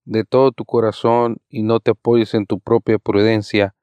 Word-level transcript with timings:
de 0.05 0.23
todo 0.23 0.53
tu 0.53 0.63
corazón 0.63 1.37
y 1.49 1.63
no 1.63 1.81
te 1.81 1.91
apoyes 1.91 2.33
en 2.33 2.45
tu 2.45 2.59
propia 2.61 2.97
prudencia. 2.97 3.75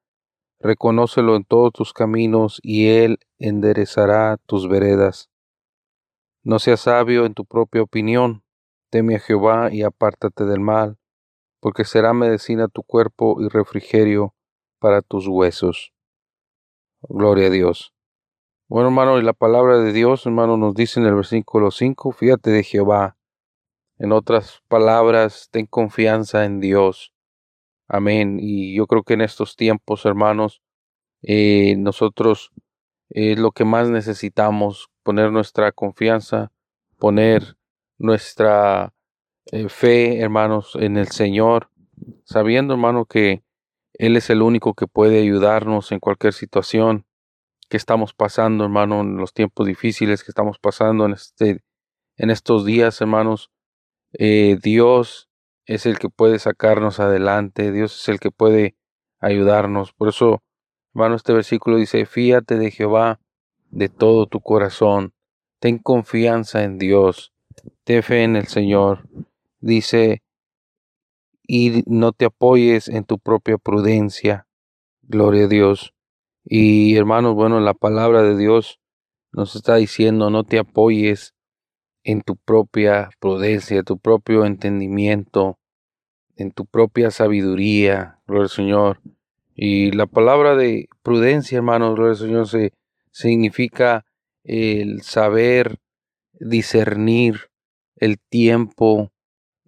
Reconócelo 0.59 1.37
en 1.37 1.45
todos 1.45 1.73
tus 1.73 1.93
caminos 1.93 2.61
y 2.63 2.89
Él 2.89 3.19
enderezará 3.39 4.39
tus 4.47 4.67
veredas. 4.67 5.29
No 6.43 6.59
seas 6.59 6.81
sabio 6.81 7.27
en 7.27 7.35
tu 7.35 7.45
propia 7.45 7.83
opinión, 7.83 8.43
teme 8.91 9.17
a 9.17 9.21
Jehová 9.21 9.71
y 9.71 9.83
apártate 9.83 10.45
del 10.45 10.61
mal, 10.61 10.97
porque 11.61 11.85
será 11.85 12.15
medicina 12.15 12.69
tu 12.69 12.83
cuerpo 12.83 13.37
y 13.43 13.49
refrigerio 13.49 14.35
para 14.79 15.03
tus 15.03 15.27
huesos. 15.27 15.94
Gloria 17.09 17.49
a 17.49 17.51
Dios. 17.51 17.93
Bueno, 18.67 18.89
hermano, 18.89 19.19
y 19.19 19.23
la 19.23 19.35
palabra 19.35 19.79
de 19.79 19.93
Dios, 19.93 20.25
hermano, 20.25 20.57
nos 20.57 20.75
dice 20.75 21.01
en 21.01 21.07
el 21.07 21.15
versículo 21.15 21.71
5, 21.71 22.13
fíjate 22.13 22.51
de 22.51 22.63
Jehová. 22.63 23.17
En 23.99 24.11
otras 24.11 24.63
palabras, 24.69 25.49
ten 25.51 25.67
confianza 25.67 26.47
en 26.47 26.61
Dios. 26.61 27.13
Amén. 27.89 28.39
Y 28.41 28.75
yo 28.75 28.87
creo 28.87 29.03
que 29.03 29.15
en 29.15 29.21
estos 29.21 29.57
tiempos, 29.57 30.07
hermanos, 30.07 30.63
eh, 31.23 31.77
nosotros 31.77 32.53
es 33.11 33.39
lo 33.39 33.53
que 33.53 33.67
más 33.67 33.91
necesitamos, 33.91 34.91
poner 35.03 35.31
nuestra 35.31 35.71
confianza, 35.73 36.51
poner 36.99 37.59
nuestra 37.99 38.95
eh, 39.53 39.69
fe, 39.69 40.21
hermanos, 40.21 40.75
en 40.81 40.97
el 40.97 41.09
Señor, 41.09 41.69
sabiendo, 42.25 42.75
hermano, 42.75 43.05
que 43.05 43.44
él 43.95 44.17
es 44.17 44.31
el 44.31 44.43
único 44.43 44.75
que 44.75 44.87
puede 44.87 45.21
ayudarnos 45.21 45.93
en 45.93 46.01
cualquier 46.01 46.33
situación 46.33 47.07
que 47.69 47.77
estamos 47.77 48.13
pasando, 48.13 48.65
hermano, 48.65 49.01
en 49.01 49.17
los 49.17 49.33
tiempos 49.33 49.67
difíciles 49.67 50.23
que 50.23 50.31
estamos 50.31 50.59
pasando 50.59 51.07
en, 51.07 51.13
este, 51.13 51.63
en 52.17 52.31
estos 52.31 52.65
días, 52.65 53.01
hermanos. 53.01 53.51
Eh, 54.13 54.59
Dios 54.63 55.29
es 55.67 55.87
el 55.87 55.99
que 55.99 56.09
puede 56.09 56.39
sacarnos 56.39 57.01
adelante, 57.01 57.73
Dios 57.73 58.01
es 58.01 58.09
el 58.09 58.21
que 58.21 58.31
puede 58.31 58.77
ayudarnos. 59.21 59.93
Por 59.93 60.09
eso, 60.09 60.43
hermano, 60.95 61.15
este 61.15 61.33
versículo 61.33 61.77
dice, 61.77 62.05
fíate 62.07 62.59
de 62.59 62.71
Jehová 62.71 63.21
de 63.71 63.89
todo 63.89 64.27
tu 64.27 64.41
corazón, 64.41 65.15
ten 65.59 65.79
confianza 65.79 66.63
en 66.63 66.79
Dios, 66.79 67.33
ten 67.85 68.03
fe 68.03 68.25
en 68.25 68.37
el 68.37 68.47
Señor. 68.47 69.09
Dice, 69.61 70.23
y 71.47 71.83
no 71.87 72.13
te 72.13 72.25
apoyes 72.27 72.89
en 72.89 73.05
tu 73.05 73.19
propia 73.19 73.59
prudencia. 73.59 74.47
Gloria 75.03 75.45
a 75.45 75.49
Dios. 75.49 75.95
Y 76.45 76.97
hermanos, 76.97 77.35
bueno, 77.35 77.61
la 77.61 77.75
palabra 77.75 78.23
de 78.23 78.37
Dios 78.37 78.81
nos 79.33 79.57
está 79.57 79.77
diciendo, 79.77 80.31
no 80.31 80.45
te 80.45 80.59
apoyes 80.59 81.35
en 82.03 82.23
tu 82.23 82.37
propia 82.37 83.11
prudencia, 83.19 83.83
tu 83.83 83.99
propio 83.99 84.45
entendimiento, 84.45 85.59
en 86.37 86.53
tu 86.53 86.67
propia 86.67 87.11
sabiduría, 87.11 88.21
gloria 88.27 88.45
al 88.45 88.51
Señor. 88.51 89.01
Y 89.55 89.93
la 89.93 90.07
palabra 90.07 90.57
de 90.57 90.89
prudencia, 91.03 91.57
hermanos, 91.57 91.95
gloria 91.95 92.13
al 92.13 92.19
Señor, 92.19 92.49
se, 92.49 92.73
significa 93.11 94.05
el 94.43 95.03
saber 95.03 95.79
discernir 96.33 97.49
el 97.97 98.19
tiempo, 98.19 99.13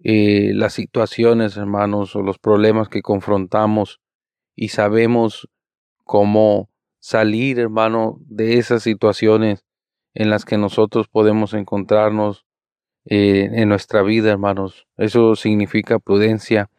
eh, 0.09 0.53
las 0.53 0.71
situaciones, 0.71 1.57
hermanos, 1.57 2.15
o 2.15 2.21
los 2.21 2.39
problemas 2.39 2.87
que 2.87 3.01
confrontamos 3.01 3.99
y 4.55 4.69
sabemos 4.69 5.49
cómo 6.05 6.69
salir, 7.01 7.59
hermano, 7.59 8.17
de 8.21 8.57
esas 8.57 8.83
situaciones 8.83 9.65
en 10.13 10.29
las 10.29 10.45
que 10.45 10.57
nosotros 10.57 11.09
podemos 11.09 11.53
encontrarnos 11.53 12.45
eh, 13.03 13.49
en 13.51 13.67
nuestra 13.67 14.01
vida, 14.01 14.31
hermanos. 14.31 14.87
Eso 14.95 15.35
significa 15.35 15.99
prudencia, 15.99 16.69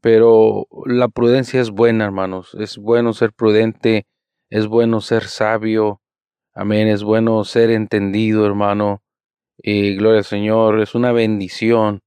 pero 0.00 0.66
la 0.86 1.06
prudencia 1.06 1.60
es 1.60 1.70
buena, 1.70 2.04
hermanos. 2.04 2.56
Es 2.58 2.78
bueno 2.78 3.12
ser 3.12 3.32
prudente, 3.32 4.08
es 4.50 4.66
bueno 4.66 5.00
ser 5.00 5.22
sabio, 5.22 6.00
amén, 6.52 6.88
es 6.88 7.04
bueno 7.04 7.44
ser 7.44 7.70
entendido, 7.70 8.44
hermano. 8.44 9.04
Eh, 9.62 9.94
gloria 9.94 10.18
al 10.18 10.24
Señor, 10.24 10.80
es 10.80 10.96
una 10.96 11.12
bendición 11.12 12.02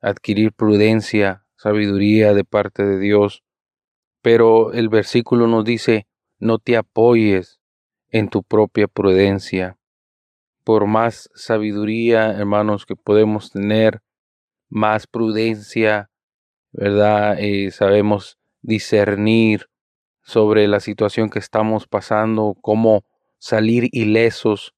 Adquirir 0.00 0.52
prudencia, 0.52 1.46
sabiduría 1.56 2.34
de 2.34 2.44
parte 2.44 2.84
de 2.84 2.98
Dios. 2.98 3.42
Pero 4.20 4.72
el 4.72 4.88
versículo 4.88 5.46
nos 5.46 5.64
dice, 5.64 6.06
no 6.38 6.58
te 6.58 6.76
apoyes 6.76 7.60
en 8.08 8.28
tu 8.28 8.42
propia 8.42 8.88
prudencia. 8.88 9.78
Por 10.64 10.86
más 10.86 11.30
sabiduría, 11.34 12.30
hermanos, 12.30 12.86
que 12.86 12.96
podemos 12.96 13.50
tener, 13.50 14.02
más 14.68 15.06
prudencia, 15.06 16.10
¿verdad? 16.72 17.36
Eh, 17.38 17.70
sabemos 17.70 18.38
discernir 18.62 19.68
sobre 20.22 20.68
la 20.68 20.80
situación 20.80 21.30
que 21.30 21.38
estamos 21.38 21.86
pasando, 21.86 22.56
cómo 22.60 23.04
salir 23.38 23.88
ilesos 23.92 24.74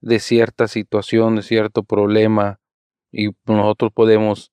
de 0.00 0.20
cierta 0.20 0.68
situación, 0.68 1.36
de 1.36 1.42
cierto 1.42 1.82
problema, 1.82 2.60
y 3.14 3.30
nosotros 3.46 3.92
podemos 3.92 4.52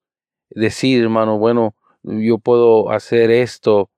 decir, 0.51 1.01
hermano, 1.01 1.39
bueno, 1.39 1.75
yo 2.03 2.37
puedo 2.37 2.91
hacer 2.91 3.31
esto 3.31 3.89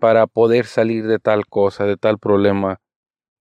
para 0.00 0.26
poder 0.26 0.66
salir 0.66 1.06
de 1.06 1.18
tal 1.18 1.46
cosa, 1.46 1.84
de 1.84 1.96
tal 1.96 2.18
problema. 2.18 2.80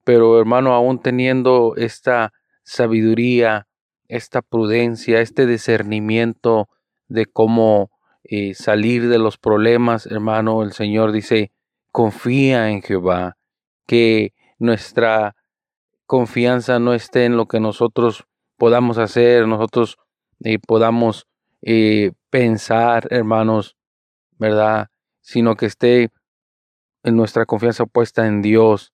Pero 0.04 0.40
hermano, 0.40 0.74
aún 0.74 1.00
teniendo 1.00 1.76
esta 1.78 2.34
sabiduría, 2.64 3.68
esta 4.08 4.42
prudencia, 4.42 5.22
este 5.22 5.46
discernimiento 5.46 6.70
de 7.08 7.26
cómo 7.28 7.92
eh, 8.24 8.54
salir 8.56 9.10
de 9.10 9.20
los 9.20 9.38
problemas, 9.38 10.08
hermano, 10.08 10.64
el 10.64 10.74
Señor 10.74 11.12
dice, 11.12 11.52
confía 11.92 12.72
en 12.72 12.82
Jehová, 12.82 13.38
que 13.86 14.34
nuestra 14.58 15.36
confianza 16.06 16.80
no 16.80 16.94
esté 16.94 17.26
en 17.26 17.38
lo 17.38 17.48
que 17.48 17.60
nosotros 17.60 18.26
podamos 18.58 18.98
hacer, 18.98 19.48
nosotros 19.48 19.98
y 20.44 20.58
podamos 20.58 21.28
eh, 21.62 22.12
pensar, 22.30 23.08
hermanos, 23.10 23.78
¿verdad? 24.38 24.90
Sino 25.22 25.56
que 25.56 25.66
esté 25.66 26.10
en 27.04 27.16
nuestra 27.16 27.46
confianza 27.46 27.86
puesta 27.86 28.28
en 28.28 28.42
Dios, 28.42 28.94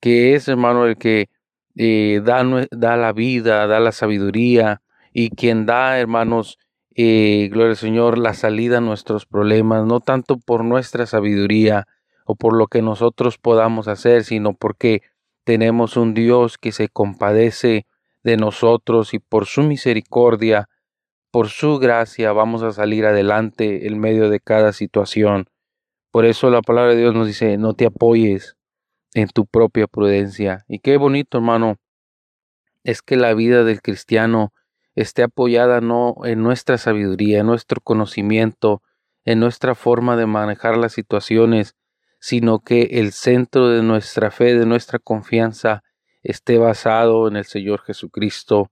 que 0.00 0.34
es, 0.34 0.48
hermano, 0.48 0.86
el 0.86 0.96
que 0.96 1.28
eh, 1.76 2.20
da, 2.24 2.44
da, 2.70 2.96
la 2.96 3.12
vida, 3.12 3.66
da 3.66 3.80
la 3.80 3.92
sabiduría 3.92 4.82
y 5.12 5.30
quien 5.30 5.66
da, 5.66 5.98
hermanos, 5.98 6.58
eh, 6.94 7.48
gloria 7.52 7.70
al 7.70 7.76
Señor, 7.76 8.18
la 8.18 8.34
salida 8.34 8.78
a 8.78 8.80
nuestros 8.80 9.26
problemas, 9.26 9.86
no 9.86 10.00
tanto 10.00 10.38
por 10.38 10.64
nuestra 10.64 11.06
sabiduría 11.06 11.86
o 12.24 12.34
por 12.34 12.56
lo 12.56 12.66
que 12.66 12.82
nosotros 12.82 13.38
podamos 13.38 13.86
hacer, 13.86 14.24
sino 14.24 14.54
porque 14.54 15.02
tenemos 15.44 15.96
un 15.96 16.14
Dios 16.14 16.58
que 16.58 16.72
se 16.72 16.88
compadece 16.88 17.86
de 18.24 18.36
nosotros 18.36 19.14
y 19.14 19.20
por 19.20 19.46
su 19.46 19.62
misericordia, 19.62 20.68
por 21.30 21.48
su 21.48 21.78
gracia, 21.78 22.32
vamos 22.32 22.62
a 22.62 22.72
salir 22.72 23.06
adelante 23.06 23.86
en 23.86 23.98
medio 23.98 24.30
de 24.30 24.40
cada 24.40 24.72
situación. 24.72 25.48
Por 26.10 26.24
eso 26.24 26.50
la 26.50 26.62
palabra 26.62 26.92
de 26.92 27.00
Dios 27.00 27.14
nos 27.14 27.26
dice, 27.26 27.58
no 27.58 27.74
te 27.74 27.86
apoyes 27.86 28.56
en 29.14 29.28
tu 29.28 29.46
propia 29.46 29.86
prudencia. 29.86 30.64
Y 30.68 30.80
qué 30.80 30.96
bonito, 30.96 31.38
hermano, 31.38 31.76
es 32.84 33.02
que 33.02 33.16
la 33.16 33.34
vida 33.34 33.64
del 33.64 33.82
cristiano 33.82 34.52
esté 34.94 35.22
apoyada 35.22 35.80
no 35.80 36.16
en 36.24 36.42
nuestra 36.42 36.78
sabiduría, 36.78 37.40
en 37.40 37.46
nuestro 37.46 37.80
conocimiento, 37.80 38.82
en 39.24 39.40
nuestra 39.40 39.74
forma 39.74 40.16
de 40.16 40.26
manejar 40.26 40.76
las 40.76 40.92
situaciones, 40.92 41.76
sino 42.20 42.60
que 42.60 42.82
el 42.92 43.12
centro 43.12 43.68
de 43.68 43.82
nuestra 43.82 44.30
fe, 44.30 44.58
de 44.58 44.66
nuestra 44.66 44.98
confianza, 44.98 45.82
esté 46.22 46.58
basado 46.58 47.28
en 47.28 47.36
el 47.36 47.44
Señor 47.44 47.82
Jesucristo. 47.82 48.70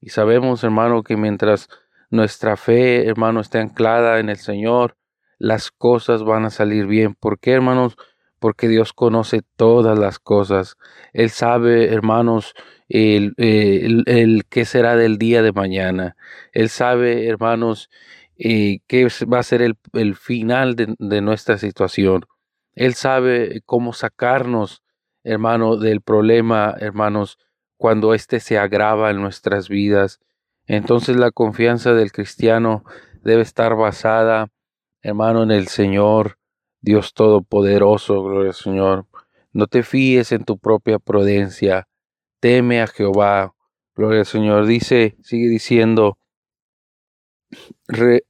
Y 0.00 0.10
sabemos, 0.10 0.64
hermano, 0.64 1.02
que 1.02 1.16
mientras 1.16 1.68
nuestra 2.10 2.56
fe, 2.56 3.06
hermano, 3.06 3.40
esté 3.40 3.58
anclada 3.58 4.18
en 4.20 4.28
el 4.28 4.38
Señor, 4.38 4.96
las 5.38 5.70
cosas 5.70 6.24
van 6.24 6.44
a 6.44 6.50
salir 6.50 6.86
bien. 6.86 7.14
¿Por 7.14 7.38
qué, 7.38 7.52
hermanos? 7.52 7.96
porque 8.38 8.68
Dios 8.68 8.92
conoce 8.92 9.42
todas 9.56 9.98
las 9.98 10.18
cosas. 10.18 10.76
Él 11.12 11.30
sabe, 11.30 11.92
hermanos, 11.92 12.54
el, 12.88 13.34
el, 13.36 14.44
qué 14.48 14.64
será 14.64 14.96
del 14.96 15.18
día 15.18 15.42
de 15.42 15.52
mañana. 15.52 16.16
Él 16.52 16.68
sabe, 16.68 17.26
hermanos, 17.26 17.90
eh, 18.36 18.80
qué 18.86 19.08
va 19.32 19.40
a 19.40 19.42
ser 19.42 19.62
el, 19.62 19.76
el 19.92 20.14
final 20.14 20.76
de, 20.76 20.94
de, 20.98 21.20
nuestra 21.20 21.58
situación. 21.58 22.24
Él 22.74 22.94
sabe 22.94 23.62
cómo 23.66 23.92
sacarnos, 23.92 24.82
hermano, 25.24 25.76
del 25.76 26.00
problema, 26.00 26.74
hermanos, 26.78 27.38
cuando 27.76 28.14
éste 28.14 28.40
se 28.40 28.58
agrava 28.58 29.10
en 29.10 29.20
nuestras 29.20 29.68
vidas. 29.68 30.20
Entonces 30.68 31.16
la 31.16 31.30
confianza 31.30 31.94
del 31.94 32.12
cristiano 32.12 32.84
debe 33.22 33.42
estar 33.42 33.74
basada, 33.74 34.52
hermano, 35.02 35.42
en 35.42 35.50
el 35.50 35.68
Señor, 35.68 36.38
Dios 36.80 37.14
Todopoderoso, 37.14 38.22
gloria 38.22 38.50
al 38.50 38.54
Señor. 38.54 39.06
No 39.52 39.66
te 39.66 39.82
fíes 39.82 40.30
en 40.30 40.44
tu 40.44 40.58
propia 40.58 40.98
prudencia, 40.98 41.88
teme 42.38 42.82
a 42.82 42.86
Jehová, 42.86 43.54
gloria 43.96 44.20
al 44.20 44.26
Señor. 44.26 44.66
Dice, 44.66 45.16
sigue 45.22 45.48
diciendo, 45.48 46.18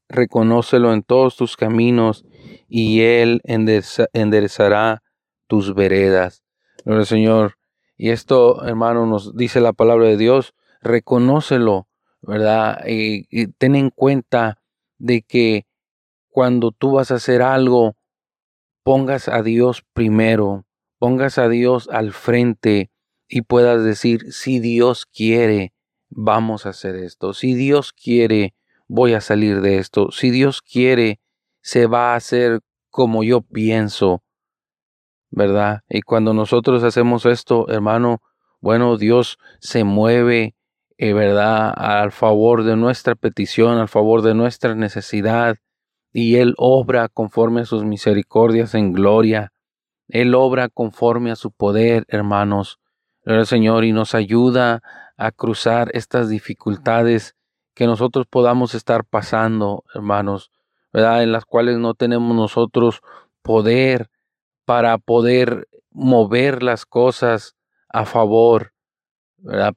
reconócelo 0.09 0.93
en 0.93 1.03
todos 1.03 1.37
tus 1.37 1.57
caminos 1.57 2.25
y 2.69 3.01
Él 3.01 3.43
enderezará 3.45 5.03
tus 5.49 5.75
veredas. 5.75 6.45
Gloria 6.85 7.01
al 7.01 7.07
Señor. 7.07 7.55
Y 7.97 8.11
esto, 8.11 8.65
hermano, 8.65 9.07
nos 9.07 9.37
dice 9.37 9.61
la 9.61 9.73
palabra 9.73 10.07
de 10.07 10.17
Dios, 10.17 10.55
reconócelo, 10.81 11.88
¿verdad? 12.23 12.83
y 12.87 13.47
ten 13.59 13.75
en 13.77 13.91
cuenta 13.91 14.61
de 14.99 15.23
que 15.23 15.67
cuando 16.29 16.73
tú 16.73 16.93
vas 16.93 17.11
a 17.11 17.17
hacer 17.17 17.43
algo, 17.43 17.97
pongas 18.83 19.29
a 19.29 19.43
Dios 19.43 19.85
primero, 19.93 20.67
pongas 20.99 21.39
a 21.39 21.49
Dios 21.49 21.89
al 21.91 22.13
frente 22.13 22.91
y 23.29 23.43
puedas 23.43 23.85
decir, 23.85 24.33
si 24.33 24.61
Dios 24.61 25.07
quiere, 25.07 25.75
vamos 26.09 26.67
a 26.67 26.71
hacer 26.71 26.97
esto, 26.97 27.35
si 27.35 27.55
Dios 27.55 27.93
quiere, 27.93 28.55
voy 28.87 29.13
a 29.13 29.21
salir 29.21 29.61
de 29.61 29.79
esto, 29.79 30.11
si 30.11 30.31
Dios 30.31 30.63
quiere, 30.63 31.21
se 31.61 31.87
va 31.87 32.13
a 32.13 32.17
hacer 32.17 32.61
como 32.89 33.23
yo 33.23 33.43
pienso, 33.43 34.23
¿verdad? 35.31 35.83
Y 35.89 36.01
cuando 36.03 36.33
nosotros 36.33 36.83
hacemos 36.83 37.27
esto, 37.27 37.69
hermano, 37.69 38.23
bueno, 38.61 38.97
Dios 38.97 39.39
se 39.61 39.85
mueve, 39.85 40.57
eh, 40.99 41.13
¿verdad? 41.13 41.73
Al 41.77 42.13
favor 42.13 42.65
de 42.65 42.77
nuestra 42.77 43.15
petición, 43.15 43.79
al 43.79 43.89
favor 43.89 44.23
de 44.23 44.35
nuestra 44.35 44.75
necesidad 44.75 45.57
y 46.13 46.37
Él 46.37 46.55
obra 46.59 47.09
conforme 47.09 47.63
a 47.63 47.65
sus 47.65 47.85
misericordias 47.85 48.75
en 48.75 48.93
gloria. 48.93 49.53
Él 50.09 50.35
obra 50.35 50.69
conforme 50.69 51.31
a 51.31 51.37
su 51.37 51.51
poder, 51.53 52.05
hermanos. 52.09 52.81
Señor 53.45 53.85
y 53.85 53.93
nos 53.93 54.15
ayuda 54.15 54.83
a 55.17 55.31
cruzar 55.33 55.91
estas 55.93 56.29
dificultades 56.29 57.37
que 57.75 57.87
nosotros 57.87 58.27
podamos 58.29 58.75
estar 58.75 59.05
pasando, 59.05 59.85
hermanos, 59.95 60.51
¿verdad? 60.93 61.23
En 61.23 61.33
las 61.33 61.45
cuales 61.45 61.79
no 61.79 61.95
tenemos 61.95 62.35
nosotros 62.35 63.03
poder 63.43 64.11
para 64.65 64.99
poder 64.99 65.69
mover 65.91 66.63
las 66.63 66.87
cosas 66.87 67.55
a 67.89 68.05
favor, 68.05 68.73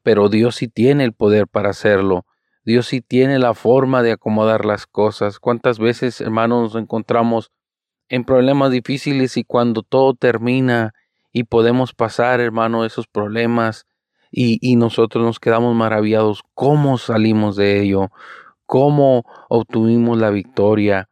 Pero 0.02 0.28
Dios 0.28 0.56
sí 0.56 0.68
tiene 0.68 1.04
el 1.04 1.12
poder 1.12 1.46
para 1.46 1.70
hacerlo. 1.70 2.26
Dios 2.64 2.86
sí 2.86 3.00
tiene 3.00 3.38
la 3.38 3.54
forma 3.54 4.02
de 4.02 4.12
acomodar 4.12 4.64
las 4.64 4.86
cosas. 4.86 5.38
¿Cuántas 5.38 5.78
veces, 5.78 6.20
hermanos, 6.20 6.74
nos 6.74 6.82
encontramos 6.82 7.50
en 8.08 8.24
problemas 8.24 8.70
difíciles 8.70 9.36
y 9.36 9.44
cuando 9.44 9.82
todo 9.82 10.14
termina 10.14 10.92
y 11.32 11.44
podemos 11.44 11.94
pasar, 11.94 12.40
hermano, 12.40 12.84
esos 12.84 13.06
problemas 13.06 13.86
y, 14.30 14.58
y 14.60 14.76
nosotros 14.76 15.24
nos 15.24 15.40
quedamos 15.40 15.74
maravillados 15.74 16.42
cómo 16.54 16.98
salimos 16.98 17.56
de 17.56 17.80
ello, 17.80 18.10
cómo 18.66 19.24
obtuvimos 19.48 20.18
la 20.18 20.30
victoria, 20.30 21.08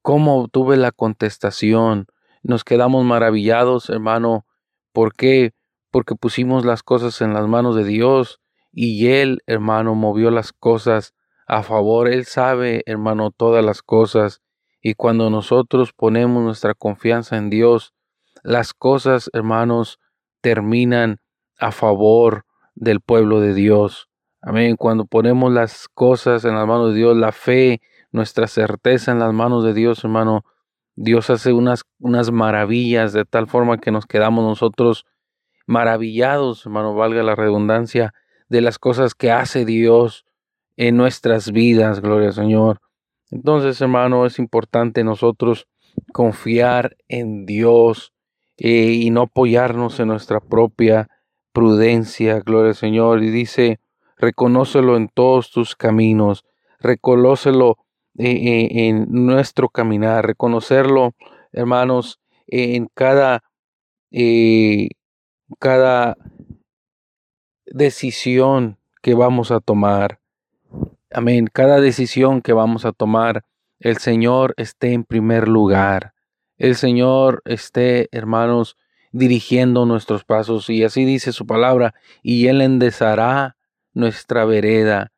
cómo 0.00 0.38
obtuve 0.38 0.76
la 0.76 0.92
contestación. 0.92 2.06
Nos 2.42 2.64
quedamos 2.64 3.04
maravillados, 3.04 3.90
hermano. 3.90 4.46
¿Por 4.92 5.14
qué? 5.14 5.52
Porque 5.94 6.16
pusimos 6.16 6.64
las 6.64 6.82
cosas 6.82 7.20
en 7.20 7.34
las 7.34 7.46
manos 7.46 7.76
de 7.76 7.84
Dios 7.84 8.40
y 8.72 9.06
Él, 9.10 9.44
hermano, 9.46 9.94
movió 9.94 10.32
las 10.32 10.52
cosas 10.52 11.14
a 11.46 11.62
favor. 11.62 12.08
Él 12.08 12.24
sabe, 12.24 12.82
hermano, 12.86 13.30
todas 13.30 13.64
las 13.64 13.80
cosas. 13.80 14.42
Y 14.82 14.94
cuando 14.94 15.30
nosotros 15.30 15.92
ponemos 15.92 16.42
nuestra 16.42 16.74
confianza 16.74 17.36
en 17.36 17.48
Dios, 17.48 17.94
las 18.42 18.74
cosas, 18.74 19.30
hermanos, 19.34 20.00
terminan 20.40 21.20
a 21.60 21.70
favor 21.70 22.44
del 22.74 23.00
pueblo 23.00 23.38
de 23.38 23.54
Dios. 23.54 24.08
Amén. 24.42 24.74
Cuando 24.74 25.04
ponemos 25.04 25.52
las 25.52 25.86
cosas 25.86 26.44
en 26.44 26.56
las 26.56 26.66
manos 26.66 26.88
de 26.88 26.96
Dios, 26.96 27.16
la 27.16 27.30
fe, 27.30 27.80
nuestra 28.10 28.48
certeza 28.48 29.12
en 29.12 29.20
las 29.20 29.32
manos 29.32 29.62
de 29.62 29.74
Dios, 29.74 30.02
hermano, 30.02 30.44
Dios 30.96 31.30
hace 31.30 31.52
unas, 31.52 31.84
unas 32.00 32.32
maravillas 32.32 33.12
de 33.12 33.24
tal 33.24 33.46
forma 33.46 33.78
que 33.78 33.92
nos 33.92 34.06
quedamos 34.06 34.42
nosotros 34.42 35.06
maravillados, 35.66 36.66
hermano, 36.66 36.94
valga 36.94 37.22
la 37.22 37.34
redundancia, 37.34 38.12
de 38.48 38.60
las 38.60 38.78
cosas 38.78 39.14
que 39.14 39.30
hace 39.30 39.64
Dios 39.64 40.24
en 40.76 40.96
nuestras 40.96 41.52
vidas, 41.52 42.00
gloria 42.00 42.28
al 42.28 42.34
Señor. 42.34 42.80
Entonces, 43.30 43.80
hermano, 43.80 44.26
es 44.26 44.38
importante 44.38 45.04
nosotros 45.04 45.66
confiar 46.12 46.96
en 47.08 47.46
Dios 47.46 48.12
eh, 48.56 48.92
y 48.92 49.10
no 49.10 49.22
apoyarnos 49.22 49.98
en 50.00 50.08
nuestra 50.08 50.40
propia 50.40 51.08
prudencia, 51.52 52.40
gloria 52.40 52.70
al 52.70 52.76
Señor. 52.76 53.22
Y 53.22 53.30
dice, 53.30 53.80
reconócelo 54.16 54.96
en 54.96 55.08
todos 55.08 55.50
tus 55.50 55.74
caminos, 55.74 56.44
reconócelo 56.78 57.78
eh, 58.18 58.30
eh, 58.30 58.88
en 58.88 59.06
nuestro 59.10 59.68
caminar, 59.68 60.26
reconocerlo, 60.26 61.14
hermanos, 61.52 62.20
en 62.46 62.88
cada, 62.94 63.42
cada 65.58 66.16
decisión 67.66 68.78
que 69.02 69.14
vamos 69.14 69.50
a 69.50 69.60
tomar. 69.60 70.20
Amén. 71.10 71.48
Cada 71.52 71.80
decisión 71.80 72.42
que 72.42 72.52
vamos 72.52 72.84
a 72.84 72.92
tomar, 72.92 73.44
el 73.78 73.98
Señor 73.98 74.54
esté 74.56 74.92
en 74.92 75.04
primer 75.04 75.48
lugar. 75.48 76.14
El 76.56 76.76
Señor 76.76 77.42
esté, 77.44 78.08
hermanos, 78.12 78.76
dirigiendo 79.12 79.86
nuestros 79.86 80.24
pasos. 80.24 80.70
Y 80.70 80.84
así 80.84 81.04
dice 81.04 81.32
su 81.32 81.46
palabra, 81.46 81.94
y 82.22 82.48
Él 82.48 82.60
enderezará 82.60 83.56
nuestra 83.92 84.44
vereda. 84.44 85.12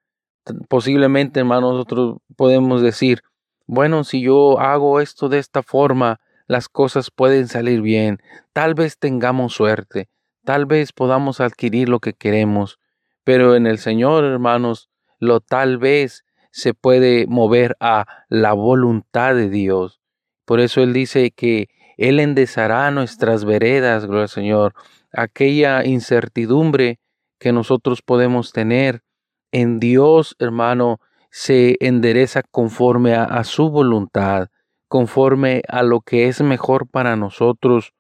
Posiblemente, 0.69 1.41
hermanos, 1.41 1.73
nosotros 1.73 2.19
podemos 2.37 2.83
decir, 2.83 3.23
bueno, 3.67 4.05
si 4.05 4.21
yo 4.21 4.61
hago 4.61 5.01
esto 5.01 5.29
de 5.29 5.39
esta 5.39 5.63
forma, 5.63 6.21
las 6.47 6.69
cosas 6.69 7.11
pueden 7.11 7.49
salir 7.49 7.81
bien. 7.81 8.21
Tal 8.53 8.75
vez 8.75 8.99
tengamos 8.99 9.55
suerte. 9.55 10.09
Tal 10.47 10.65
vez 10.65 10.93
podamos 10.93 11.41
adquirir 11.41 11.89
lo 11.89 11.99
que 11.99 12.13
queremos, 12.13 12.79
pero 13.25 13.57
en 13.57 13.67
el 13.67 13.79
Señor, 13.79 14.23
hermanos, 14.23 14.91
lo 15.19 15.41
tal 15.41 15.77
vez 15.77 16.25
se 16.53 16.73
puede 16.73 17.27
mover 17.27 17.77
a 17.81 18.07
la 18.29 18.53
voluntad 18.53 19.35
de 19.35 19.51
Dios. 19.51 20.01
Por 20.45 20.61
eso 20.61 20.85
Él 20.85 20.93
dice 20.93 21.33
que 21.33 21.69
Él 21.97 22.21
endezará 22.21 22.93
nuestras 22.93 23.45
veredas, 23.45 24.07
gloria 24.07 24.23
al 24.23 24.29
Señor. 24.29 24.75
Aquella 25.13 25.85
incertidumbre 25.85 27.01
que 27.41 27.51
nosotros 27.51 28.01
podemos 28.01 28.53
tener 28.53 29.03
en 29.51 29.81
Dios, 29.81 30.37
hermano, 30.39 31.01
se 31.29 31.77
endereza 31.81 32.45
conforme 32.45 33.17
a, 33.17 33.43
su 33.43 33.69
voluntad, 33.69 34.47
conforme 34.87 35.63
a 35.67 35.83
lo 35.83 36.03
que 36.03 36.29
es 36.29 36.41
mejor 36.41 36.87
para 36.87 37.17
nosotros, 37.17 37.95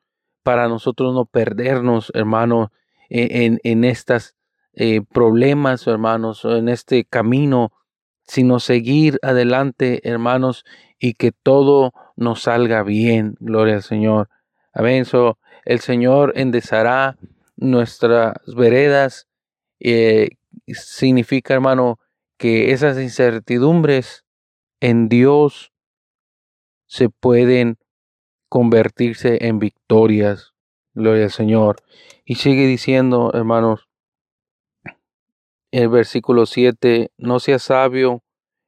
para 0.46 0.68
nosotros 0.68 1.12
no 1.12 1.24
perdernos, 1.24 2.12
hermano, 2.14 2.70
e, 3.10 3.46
en, 3.46 3.58
en 3.64 3.82
estas 3.82 4.36
eh, 4.74 5.00
problemas, 5.02 5.84
hermanos, 5.88 6.44
en 6.44 6.68
este 6.68 7.04
camino, 7.04 7.72
sino 8.28 8.60
seguir 8.60 9.18
adelante, 9.22 10.08
hermanos, 10.08 10.64
y 11.00 11.14
que 11.14 11.32
todo 11.32 11.92
nos 12.14 12.42
salga 12.42 12.84
bien. 12.84 13.34
Gloria 13.40 13.74
al 13.74 13.82
Señor. 13.82 14.28
Amén. 14.72 15.04
el 15.64 15.80
Señor 15.80 16.32
enderezará 16.36 17.16
nuestras 17.56 18.36
veredas. 18.56 19.26
Eh, 19.80 20.28
significa, 20.68 21.54
hermano, 21.54 21.98
que 22.36 22.70
esas 22.70 23.00
incertidumbres 23.00 24.24
en 24.78 25.08
Dios 25.08 25.72
se 26.86 27.08
pueden 27.08 27.78
convertirse 28.56 29.46
en 29.48 29.58
victorias. 29.58 30.54
Gloria 30.94 31.24
al 31.24 31.30
Señor. 31.30 31.76
Y 32.24 32.36
sigue 32.36 32.66
diciendo, 32.66 33.30
hermanos, 33.34 33.86
el 35.72 35.90
versículo 35.90 36.46
7, 36.46 37.12
no 37.18 37.38
seas 37.38 37.64
sabio 37.64 38.22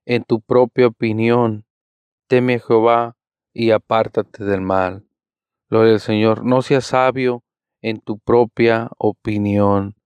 en 0.05 0.25
tu 0.25 0.43
propia 0.43 0.89
opinión, 0.89 1.65
teme 2.27 2.57
a 2.57 2.59
Jehová 2.59 3.17
y 3.55 3.71
apártate 3.71 4.45
del 4.45 4.61
mal. 4.61 5.07
Gloria 5.71 5.95
al 5.95 6.01
Señor, 6.01 6.45
no 6.45 6.61
seas 6.61 6.85
sabio 6.85 7.43
en 7.81 7.99
tu 8.03 8.19
propia 8.19 8.91
opinión. 8.99 9.97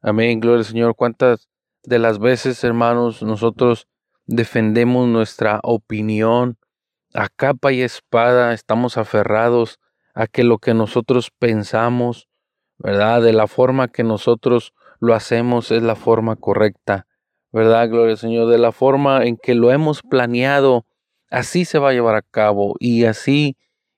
Amén, 0.00 0.40
gloria 0.40 0.58
al 0.58 0.64
Señor. 0.64 0.96
¿Cuántas 0.96 1.48
de 1.84 2.00
las 2.00 2.18
veces, 2.18 2.64
hermanos, 2.64 3.22
nosotros 3.22 3.86
defendemos 4.26 5.06
nuestra 5.06 5.60
opinión 5.62 6.58
a 7.14 7.28
capa 7.28 7.72
y 7.72 7.82
espada, 7.82 8.52
estamos 8.52 8.96
aferrados 8.96 9.78
a 10.14 10.26
que 10.26 10.44
lo 10.44 10.58
que 10.58 10.74
nosotros 10.74 11.30
pensamos, 11.30 12.28
¿verdad? 12.78 13.22
De 13.22 13.32
la 13.32 13.46
forma 13.46 13.88
que 13.88 14.02
nosotros 14.02 14.74
lo 15.00 15.14
hacemos 15.14 15.70
es 15.70 15.82
la 15.82 15.96
forma 15.96 16.36
correcta, 16.36 17.06
¿verdad? 17.52 17.88
Gloria 17.88 18.12
al 18.12 18.18
Señor, 18.18 18.48
de 18.48 18.58
la 18.58 18.72
forma 18.72 19.24
en 19.24 19.36
que 19.36 19.54
lo 19.54 19.72
hemos 19.72 20.02
planeado, 20.02 20.86
así 21.30 21.64
se 21.64 21.78
va 21.78 21.90
a 21.90 21.92
llevar 21.92 22.16
a 22.16 22.22
cabo 22.22 22.76
y 22.78 23.04
así 23.04 23.56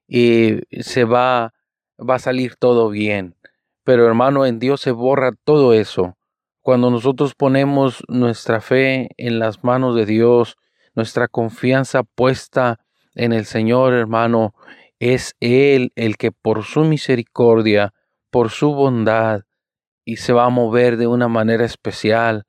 eh, 0.08 0.62
se 0.80 1.04
va, 1.04 1.54
va 1.98 2.16
a 2.16 2.20
salir 2.20 2.56
todo 2.56 2.88
bien. 2.88 3.36
Pero 3.84 4.06
hermano, 4.06 4.46
en 4.46 4.58
Dios 4.58 4.80
se 4.80 4.92
borra 4.92 5.32
todo 5.44 5.74
eso. 5.74 6.16
Cuando 6.60 6.90
nosotros 6.90 7.34
ponemos 7.34 8.04
nuestra 8.06 8.60
fe 8.60 9.08
en 9.16 9.40
las 9.40 9.64
manos 9.64 9.96
de 9.96 10.06
Dios, 10.06 10.56
nuestra 10.94 11.26
confianza 11.26 12.04
puesta 12.04 12.78
en 13.14 13.32
el 13.32 13.44
Señor, 13.44 13.94
hermano, 13.94 14.54
es 14.98 15.34
Él 15.40 15.92
el 15.96 16.16
que 16.16 16.32
por 16.32 16.64
su 16.64 16.84
misericordia, 16.84 17.92
por 18.30 18.50
su 18.50 18.72
bondad, 18.72 19.42
y 20.04 20.16
se 20.16 20.32
va 20.32 20.46
a 20.46 20.50
mover 20.50 20.96
de 20.96 21.06
una 21.06 21.28
manera 21.28 21.64
especial 21.64 22.44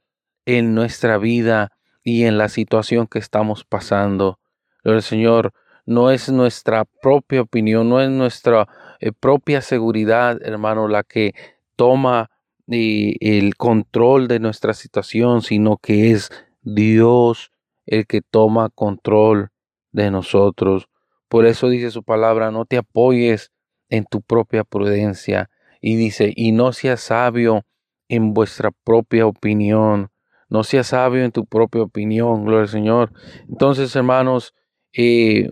en 0.46 0.74
nuestra 0.76 1.18
vida 1.18 1.72
y 2.04 2.26
en 2.26 2.38
la 2.38 2.50
situación 2.50 3.08
que 3.08 3.20
estamos 3.20 3.64
pasando. 3.64 4.40
El 4.84 5.02
Señor 5.02 5.54
no 5.86 6.12
es 6.12 6.30
nuestra 6.30 6.86
propia 6.86 7.42
opinión, 7.42 7.90
no 7.90 8.02
es 8.02 8.10
nuestra 8.10 8.68
eh, 9.00 9.12
propia 9.12 9.62
seguridad, 9.62 10.40
hermano, 10.42 10.88
la 10.88 11.04
que 11.04 11.34
toma 11.76 12.30
el 12.68 13.56
control 13.58 14.28
de 14.28 14.40
nuestra 14.40 14.74
situación, 14.74 15.42
sino 15.42 15.78
que 15.78 16.12
es 16.12 16.30
Dios 16.62 17.52
el 17.86 18.08
que 18.08 18.22
toma 18.22 18.70
control 18.70 19.53
de 19.94 20.12
nosotros. 20.12 20.90
Por 21.30 21.46
eso 21.46 21.70
dice 21.70 21.92
su 21.92 22.04
palabra, 22.04 22.52
no 22.52 22.66
te 22.66 22.78
apoyes 22.78 23.52
en 23.90 24.06
tu 24.06 24.22
propia 24.22 24.64
prudencia. 24.64 25.50
Y 25.82 25.96
dice, 25.96 26.34
y 26.36 26.52
no 26.52 26.74
seas 26.74 27.02
sabio 27.02 27.66
en 28.10 28.34
vuestra 28.34 28.72
propia 28.84 29.26
opinión. 29.26 30.12
No 30.50 30.64
seas 30.64 30.88
sabio 30.88 31.24
en 31.24 31.32
tu 31.32 31.46
propia 31.46 31.84
opinión, 31.84 32.44
gloria 32.44 32.64
al 32.64 32.70
Señor. 32.70 33.14
Entonces, 33.50 33.96
hermanos, 33.96 34.54
eh, 34.92 35.50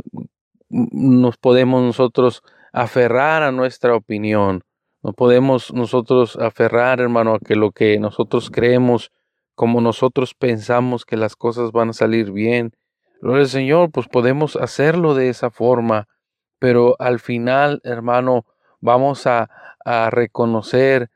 nos 0.70 1.38
podemos 1.38 1.82
nosotros 1.82 2.44
aferrar 2.74 3.44
a 3.44 3.52
nuestra 3.52 3.96
opinión 3.96 4.64
no 5.04 5.14
podemos 5.14 5.74
nosotros 5.74 6.36
aferrar, 6.36 7.02
hermano, 7.02 7.34
a 7.34 7.40
que 7.40 7.56
lo 7.56 7.72
que 7.72 7.98
nosotros 8.00 8.52
creemos, 8.52 9.12
como 9.56 9.82
nosotros 9.82 10.36
pensamos 10.36 11.06
que 11.06 11.18
las 11.18 11.36
cosas 11.36 11.72
van 11.72 11.90
a 11.90 11.94
salir 11.94 12.32
bien. 12.32 12.72
Gloria 13.22 13.44
al 13.44 13.50
Señor, 13.50 13.92
pues 13.92 14.08
podemos 14.08 14.56
hacerlo 14.56 15.14
de 15.14 15.30
esa 15.30 15.52
forma, 15.52 16.08
pero 16.60 16.96
al 17.00 17.20
final, 17.20 17.80
hermano, 17.84 18.46
vamos 18.80 19.28
a, 19.28 19.50
a 19.86 20.10
reconocer 20.10 21.12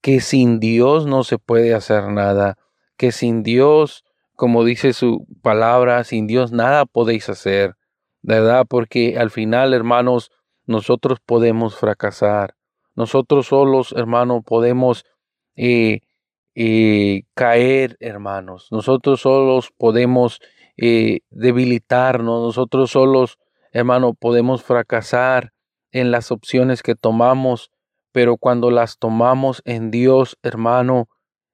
que 0.00 0.20
sin 0.20 0.60
Dios 0.60 1.06
no 1.06 1.24
se 1.24 1.38
puede 1.38 1.74
hacer 1.74 2.08
nada, 2.08 2.56
que 2.96 3.10
sin 3.10 3.42
Dios, 3.42 4.04
como 4.36 4.64
dice 4.64 4.92
su 4.92 5.26
palabra, 5.42 6.04
sin 6.04 6.28
Dios 6.28 6.52
nada 6.52 6.86
podéis 6.86 7.28
hacer, 7.28 7.74
¿verdad? 8.22 8.64
Porque 8.68 9.18
al 9.18 9.30
final, 9.30 9.74
hermanos, 9.74 10.30
nosotros 10.66 11.18
podemos 11.24 11.76
fracasar. 11.76 12.54
Nosotros 12.94 13.46
solos, 13.46 13.92
hermano, 13.96 14.42
podemos 14.42 15.04
eh, 15.56 16.00
eh, 16.54 17.22
caer, 17.34 17.96
hermanos. 18.00 18.68
Nosotros 18.70 19.20
solos 19.22 19.72
podemos 19.76 20.40
eh, 20.78 21.20
debilitarnos. 21.30 22.42
Nosotros 22.42 22.92
solos, 22.92 23.38
hermano, 23.72 24.14
podemos 24.14 24.62
fracasar 24.62 25.52
en 25.92 26.10
las 26.10 26.32
opciones 26.32 26.82
que 26.82 26.94
tomamos. 26.94 27.70
Pero 28.12 28.38
cuando 28.38 28.70
las 28.70 28.98
tomamos 28.98 29.60
en 29.66 29.90
Dios, 29.90 30.38
hermano, 30.42 31.08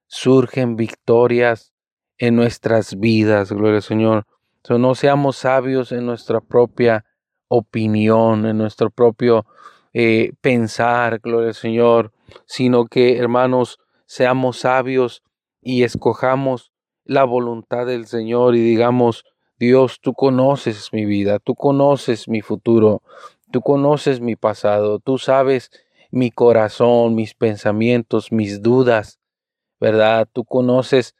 surgen 0.07 0.77
victorias 0.77 1.73
en 2.17 2.35
nuestras 2.35 2.97
vidas. 2.97 3.51
Gloria 3.51 3.77
al 3.77 3.81
Señor. 3.81 4.25
no 4.69 4.95
seamos 4.95 5.35
sabios 5.37 5.91
en 5.91 6.05
nuestra 6.05 6.39
propia 6.39 7.03
opinión, 7.47 8.45
en 8.45 8.57
nuestro 8.57 8.89
propio 8.89 9.45
eh, 9.93 10.33
pensar, 10.41 11.19
gloria 11.19 11.49
al 11.49 11.55
Señor, 11.55 12.11
sino 12.45 12.85
que, 12.85 13.17
hermanos, 13.17 13.79
seamos 14.05 14.59
sabios 14.59 15.23
y 15.61 15.83
escojamos 15.83 16.71
la 17.05 17.23
voluntad 17.23 17.85
del 17.85 18.07
Señor 18.07 18.55
y 18.55 18.61
digamos, 18.61 19.23
Dios, 19.57 19.99
tú 20.01 20.13
conoces 20.13 20.89
mi 20.91 21.05
vida, 21.05 21.39
tú 21.39 21.55
conoces 21.55 22.27
mi 22.27 22.41
futuro, 22.41 23.01
tú 23.51 23.61
conoces 23.61 24.19
mi 24.19 24.35
pasado, 24.35 24.99
tú 24.99 25.17
sabes 25.17 25.71
mi 26.11 26.31
corazón, 26.31 27.15
mis 27.15 27.33
pensamientos, 27.33 28.31
mis 28.31 28.61
dudas, 28.61 29.19
¿verdad? 29.79 30.27
Tú 30.31 30.43
conoces 30.43 31.15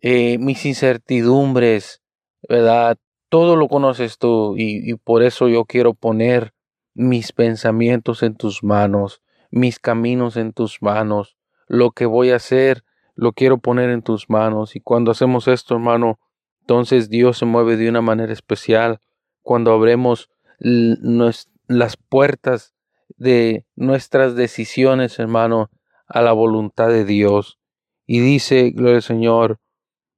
eh, 0.00 0.38
mis 0.38 0.64
incertidumbres, 0.66 2.02
¿verdad? 2.48 2.96
Todo 3.28 3.56
lo 3.56 3.68
conoces 3.68 4.18
tú 4.18 4.56
y, 4.56 4.90
y 4.90 4.94
por 4.94 5.22
eso 5.22 5.48
yo 5.48 5.64
quiero 5.64 5.94
poner 5.94 6.54
mis 6.94 7.32
pensamientos 7.32 8.22
en 8.22 8.34
tus 8.34 8.64
manos, 8.64 9.22
mis 9.50 9.78
caminos 9.78 10.36
en 10.36 10.52
tus 10.52 10.82
manos, 10.82 11.36
lo 11.68 11.90
que 11.90 12.06
voy 12.06 12.30
a 12.30 12.36
hacer, 12.36 12.84
lo 13.18 13.32
quiero 13.32 13.58
poner 13.58 13.90
en 13.90 14.02
tus 14.02 14.30
manos. 14.30 14.76
Y 14.76 14.80
cuando 14.80 15.10
hacemos 15.10 15.48
esto, 15.48 15.74
hermano, 15.74 16.20
entonces 16.60 17.10
Dios 17.10 17.36
se 17.38 17.46
mueve 17.46 17.76
de 17.76 17.88
una 17.88 18.00
manera 18.00 18.32
especial. 18.32 19.00
Cuando 19.42 19.72
abremos 19.72 20.30
las 20.60 21.96
puertas 21.96 22.74
de 23.16 23.66
nuestras 23.74 24.36
decisiones, 24.36 25.18
hermano, 25.18 25.68
a 26.06 26.22
la 26.22 26.30
voluntad 26.32 26.90
de 26.90 27.04
Dios. 27.04 27.58
Y 28.06 28.20
dice, 28.20 28.70
gloria 28.70 28.96
al 28.96 29.02
Señor, 29.02 29.58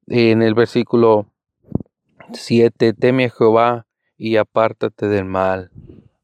en 0.07 0.43
el 0.43 0.53
versículo 0.53 1.33
7, 2.35 2.93
teme 2.93 3.25
a 3.25 3.31
Jehová 3.31 3.87
y 4.19 4.37
apártate 4.37 5.09
del 5.09 5.25
mal. 5.25 5.71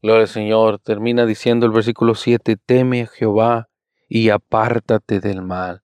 Gloria 0.03 0.21
al 0.21 0.27
Señor. 0.27 0.77
Termina 0.77 1.25
diciendo 1.25 1.65
el 1.65 1.71
versículo 1.71 2.13
7, 2.13 2.55
teme 2.63 3.01
a 3.01 3.07
Jehová 3.07 3.67
y 4.07 4.29
apártate 4.29 5.19
del 5.19 5.41
mal. 5.41 5.81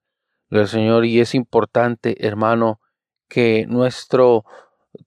Al 0.59 0.67
Señor. 0.67 1.05
Y 1.05 1.19
es 1.19 1.35
importante, 1.35 2.25
hermano, 2.25 2.79
que 3.27 3.65
nuestro 3.67 4.45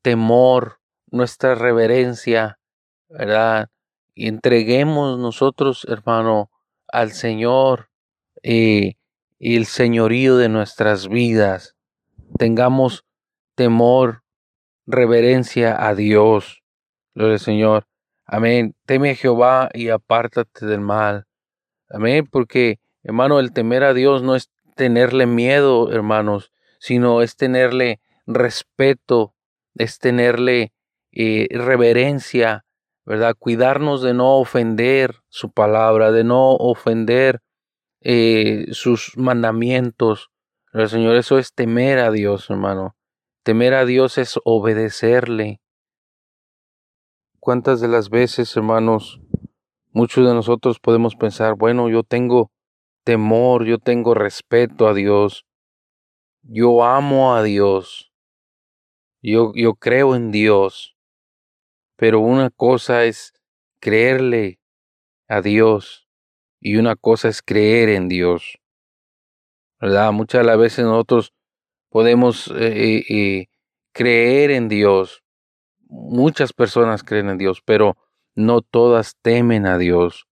temor, 0.02 0.80
nuestra 1.10 1.54
reverencia, 1.54 2.58
¿verdad? 3.08 3.68
Y 4.14 4.28
entreguemos 4.28 5.18
nosotros, 5.18 5.86
hermano, 5.88 6.50
al 6.88 7.12
Señor 7.12 7.90
eh, 8.42 8.94
y 9.38 9.56
el 9.56 9.66
señorío 9.66 10.36
de 10.36 10.48
nuestras 10.48 11.08
vidas. 11.08 11.76
Tengamos 12.38 13.04
temor, 13.54 14.22
reverencia 14.86 15.86
a 15.86 15.94
Dios. 15.94 16.62
Gloria 17.14 17.34
al 17.34 17.40
Señor. 17.40 17.86
Amén. 18.24 18.74
Teme 18.86 19.10
a 19.10 19.14
Jehová 19.14 19.68
y 19.72 19.90
apártate 19.90 20.66
del 20.66 20.80
mal. 20.80 21.26
Amén. 21.88 22.26
Porque, 22.30 22.80
hermano, 23.02 23.38
el 23.38 23.52
temer 23.52 23.84
a 23.84 23.94
Dios 23.94 24.22
no 24.22 24.34
es 24.34 24.50
tenerle 24.76 25.26
miedo, 25.26 25.90
hermanos, 25.90 26.52
sino 26.78 27.22
es 27.22 27.34
tenerle 27.36 28.00
respeto, 28.26 29.34
es 29.74 29.98
tenerle 29.98 30.72
eh, 31.10 31.48
reverencia, 31.50 32.64
¿verdad? 33.04 33.34
Cuidarnos 33.36 34.02
de 34.02 34.14
no 34.14 34.36
ofender 34.36 35.16
su 35.28 35.50
palabra, 35.50 36.12
de 36.12 36.22
no 36.22 36.52
ofender 36.54 37.40
eh, 38.00 38.66
sus 38.70 39.16
mandamientos. 39.16 40.30
El 40.72 40.88
Señor, 40.88 41.16
eso 41.16 41.38
es 41.38 41.52
temer 41.52 41.98
a 41.98 42.12
Dios, 42.12 42.48
hermano. 42.50 42.94
Temer 43.42 43.74
a 43.74 43.84
Dios 43.84 44.18
es 44.18 44.38
obedecerle. 44.44 45.60
¿Cuántas 47.40 47.80
de 47.80 47.88
las 47.88 48.10
veces, 48.10 48.56
hermanos, 48.56 49.20
muchos 49.92 50.26
de 50.26 50.34
nosotros 50.34 50.78
podemos 50.80 51.16
pensar, 51.16 51.54
bueno, 51.54 51.88
yo 51.88 52.02
tengo 52.02 52.50
temor, 53.06 53.64
yo 53.64 53.78
tengo 53.78 54.14
respeto 54.14 54.88
a 54.88 54.92
Dios, 54.92 55.46
yo 56.42 56.84
amo 56.84 57.36
a 57.36 57.44
Dios, 57.44 58.12
yo, 59.22 59.52
yo 59.54 59.74
creo 59.74 60.16
en 60.16 60.32
Dios, 60.32 60.96
pero 61.94 62.18
una 62.18 62.50
cosa 62.50 63.04
es 63.04 63.32
creerle 63.78 64.58
a 65.28 65.40
Dios 65.40 66.08
y 66.60 66.78
una 66.78 66.96
cosa 66.96 67.28
es 67.28 67.42
creer 67.42 67.90
en 67.90 68.08
Dios. 68.08 68.58
¿Verdad? 69.80 70.10
Muchas 70.10 70.44
de 70.44 70.56
veces 70.56 70.84
nosotros 70.84 71.32
podemos 71.90 72.48
eh, 72.56 73.04
eh, 73.08 73.46
creer 73.92 74.50
en 74.50 74.68
Dios. 74.68 75.22
Muchas 75.86 76.52
personas 76.52 77.04
creen 77.04 77.30
en 77.30 77.38
Dios, 77.38 77.62
pero 77.64 77.96
no 78.34 78.62
todas 78.62 79.14
temen 79.22 79.64
a 79.64 79.78
Dios. 79.78 80.26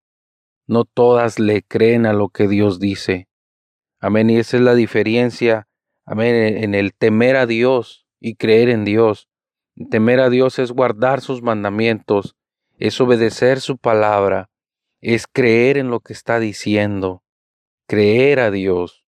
No 0.66 0.85
todas 0.85 1.38
le 1.38 1.62
creen 1.62 2.06
a 2.06 2.12
lo 2.12 2.28
que 2.28 2.49
Dios 2.49 2.80
dice. 2.80 3.28
Amén. 4.00 4.30
Y 4.30 4.37
esa 4.37 4.56
es 4.56 4.62
la 4.62 4.75
diferencia. 4.75 5.68
Amén. 6.04 6.35
En 6.62 6.75
el 6.75 6.94
temer 6.94 7.37
a 7.37 7.47
Dios 7.47 8.06
y 8.21 8.37
creer 8.37 8.68
en 8.68 8.85
Dios. 8.85 9.28
Temer 9.90 10.21
a 10.21 10.30
Dios 10.30 10.59
es 10.61 10.71
guardar 10.71 11.21
sus 11.21 11.42
mandamientos, 11.42 12.37
es 12.78 13.00
obedecer 13.00 13.61
su 13.61 13.76
palabra, 13.76 14.49
es 15.00 15.26
creer 15.26 15.78
en 15.78 15.90
lo 15.90 15.99
que 15.99 16.12
está 16.12 16.38
diciendo, 16.38 17.25
creer 17.88 18.38
a 18.38 18.52
Dios. 18.52 19.04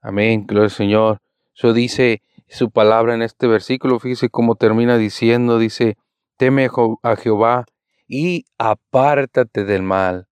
Amén, 0.00 0.46
gloria 0.46 0.64
al 0.64 0.70
Señor. 0.70 1.20
Eso 1.54 1.74
dice 1.74 2.22
su 2.48 2.70
palabra 2.70 3.14
en 3.14 3.20
este 3.20 3.46
versículo, 3.46 4.00
fíjese 4.00 4.30
cómo 4.30 4.54
termina 4.54 4.96
diciendo, 4.96 5.58
dice, 5.58 5.98
teme 6.38 6.70
a 7.02 7.16
Jehová 7.16 7.66
y 8.06 8.46
apártate 8.56 9.64
del 9.64 9.82
mal. 9.82 10.26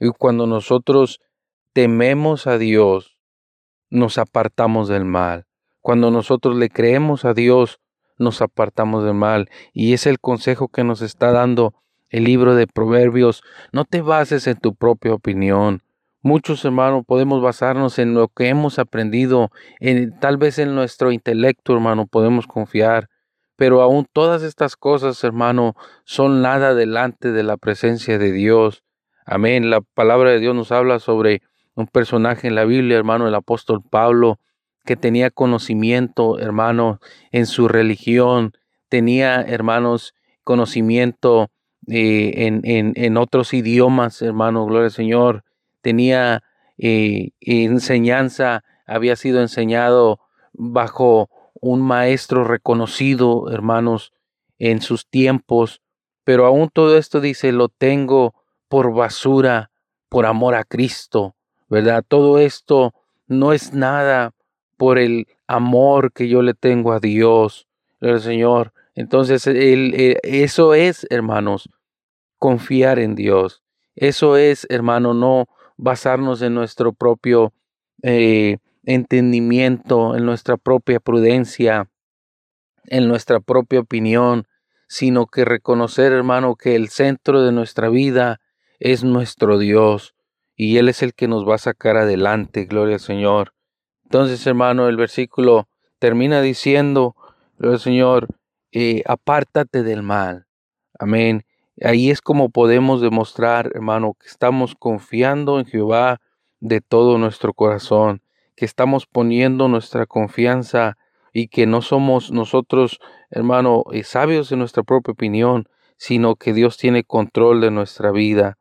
Y 0.00 0.10
cuando 0.10 0.46
nosotros 0.46 1.20
tememos 1.72 2.46
a 2.46 2.58
Dios, 2.58 3.18
nos 3.90 4.18
apartamos 4.18 4.88
del 4.88 5.04
mal. 5.04 5.46
Cuando 5.80 6.10
nosotros 6.10 6.56
le 6.56 6.68
creemos 6.70 7.24
a 7.24 7.34
Dios, 7.34 7.80
nos 8.18 8.42
apartamos 8.42 9.04
del 9.04 9.14
mal. 9.14 9.48
Y 9.72 9.92
es 9.92 10.06
el 10.06 10.18
consejo 10.18 10.68
que 10.68 10.84
nos 10.84 11.02
está 11.02 11.32
dando 11.32 11.74
el 12.10 12.24
libro 12.24 12.54
de 12.54 12.66
Proverbios. 12.66 13.42
No 13.72 13.84
te 13.84 14.00
bases 14.00 14.46
en 14.46 14.56
tu 14.56 14.74
propia 14.74 15.14
opinión. 15.14 15.82
Muchos 16.20 16.64
hermanos 16.64 17.04
podemos 17.06 17.40
basarnos 17.40 17.98
en 17.98 18.14
lo 18.14 18.28
que 18.28 18.48
hemos 18.48 18.78
aprendido, 18.78 19.50
en, 19.78 20.18
tal 20.18 20.36
vez 20.36 20.58
en 20.58 20.74
nuestro 20.74 21.12
intelecto, 21.12 21.74
hermano, 21.74 22.06
podemos 22.06 22.46
confiar. 22.46 23.08
Pero 23.56 23.82
aún 23.82 24.06
todas 24.12 24.42
estas 24.42 24.76
cosas, 24.76 25.22
hermano, 25.22 25.74
son 26.04 26.42
nada 26.42 26.74
delante 26.74 27.32
de 27.32 27.42
la 27.44 27.56
presencia 27.56 28.18
de 28.18 28.32
Dios. 28.32 28.82
Amén. 29.30 29.68
La 29.68 29.82
palabra 29.82 30.30
de 30.30 30.40
Dios 30.40 30.54
nos 30.54 30.72
habla 30.72 31.00
sobre 31.00 31.42
un 31.74 31.86
personaje 31.86 32.48
en 32.48 32.54
la 32.54 32.64
Biblia, 32.64 32.96
hermano, 32.96 33.28
el 33.28 33.34
apóstol 33.34 33.82
Pablo, 33.82 34.40
que 34.86 34.96
tenía 34.96 35.30
conocimiento, 35.30 36.38
hermano, 36.38 36.98
en 37.30 37.44
su 37.44 37.68
religión, 37.68 38.54
tenía, 38.88 39.42
hermanos, 39.42 40.14
conocimiento 40.44 41.50
eh, 41.88 42.46
en, 42.46 42.62
en, 42.64 42.94
en, 42.96 43.18
otros 43.18 43.52
idiomas, 43.52 44.22
hermano, 44.22 44.64
gloria 44.64 44.86
al 44.86 44.92
Señor, 44.92 45.44
tenía 45.82 46.42
eh, 46.78 47.32
enseñanza, 47.40 48.64
había 48.86 49.14
sido 49.14 49.42
enseñado 49.42 50.20
bajo 50.54 51.28
un 51.60 51.82
maestro 51.82 52.44
reconocido, 52.44 53.50
hermanos, 53.50 54.14
en 54.58 54.80
sus 54.80 55.06
tiempos, 55.06 55.82
pero 56.24 56.46
aún 56.46 56.70
todo 56.72 56.96
esto 56.96 57.20
dice, 57.20 57.52
lo 57.52 57.68
tengo 57.68 58.34
por 58.68 58.92
basura, 58.94 59.70
por 60.08 60.26
amor 60.26 60.54
a 60.54 60.64
Cristo, 60.64 61.34
¿verdad? 61.68 62.04
Todo 62.06 62.38
esto 62.38 62.94
no 63.26 63.52
es 63.52 63.72
nada 63.72 64.32
por 64.76 64.98
el 64.98 65.26
amor 65.46 66.12
que 66.12 66.28
yo 66.28 66.42
le 66.42 66.54
tengo 66.54 66.92
a 66.92 67.00
Dios, 67.00 67.66
el 68.00 68.20
Señor. 68.20 68.72
Entonces, 68.94 69.46
el, 69.46 70.18
eso 70.22 70.74
es, 70.74 71.06
hermanos, 71.10 71.68
confiar 72.38 72.98
en 72.98 73.14
Dios. 73.14 73.62
Eso 73.96 74.36
es, 74.36 74.66
hermano, 74.70 75.14
no 75.14 75.46
basarnos 75.76 76.42
en 76.42 76.54
nuestro 76.54 76.92
propio 76.92 77.52
eh, 78.02 78.58
entendimiento, 78.84 80.16
en 80.16 80.24
nuestra 80.24 80.56
propia 80.56 81.00
prudencia, 81.00 81.90
en 82.84 83.08
nuestra 83.08 83.40
propia 83.40 83.80
opinión, 83.80 84.46
sino 84.88 85.26
que 85.26 85.44
reconocer, 85.44 86.12
hermano, 86.12 86.56
que 86.56 86.74
el 86.74 86.88
centro 86.88 87.42
de 87.42 87.52
nuestra 87.52 87.88
vida 87.88 88.40
es 88.78 89.04
nuestro 89.04 89.58
Dios 89.58 90.14
y 90.56 90.78
Él 90.78 90.88
es 90.88 91.02
el 91.02 91.14
que 91.14 91.28
nos 91.28 91.48
va 91.48 91.56
a 91.56 91.58
sacar 91.58 91.96
adelante, 91.96 92.64
gloria 92.64 92.94
al 92.94 93.00
Señor. 93.00 93.54
Entonces, 94.04 94.46
hermano, 94.46 94.88
el 94.88 94.96
versículo 94.96 95.68
termina 95.98 96.40
diciendo, 96.40 97.14
el 97.60 97.78
Señor, 97.78 98.28
eh, 98.72 99.02
apártate 99.06 99.82
del 99.82 100.02
mal. 100.02 100.46
Amén. 100.98 101.44
Ahí 101.82 102.10
es 102.10 102.20
como 102.20 102.48
podemos 102.48 103.00
demostrar, 103.00 103.70
hermano, 103.74 104.14
que 104.18 104.26
estamos 104.26 104.74
confiando 104.74 105.60
en 105.60 105.66
Jehová 105.66 106.20
de 106.60 106.80
todo 106.80 107.18
nuestro 107.18 107.54
corazón, 107.54 108.22
que 108.56 108.64
estamos 108.64 109.06
poniendo 109.06 109.68
nuestra 109.68 110.06
confianza 110.06 110.96
y 111.32 111.48
que 111.48 111.66
no 111.66 111.82
somos 111.82 112.32
nosotros, 112.32 112.98
hermano, 113.30 113.84
eh, 113.92 114.02
sabios 114.02 114.50
en 114.50 114.58
nuestra 114.58 114.82
propia 114.82 115.12
opinión, 115.12 115.68
sino 115.96 116.34
que 116.36 116.52
Dios 116.52 116.76
tiene 116.78 117.04
control 117.04 117.60
de 117.60 117.70
nuestra 117.70 118.10
vida. 118.10 118.58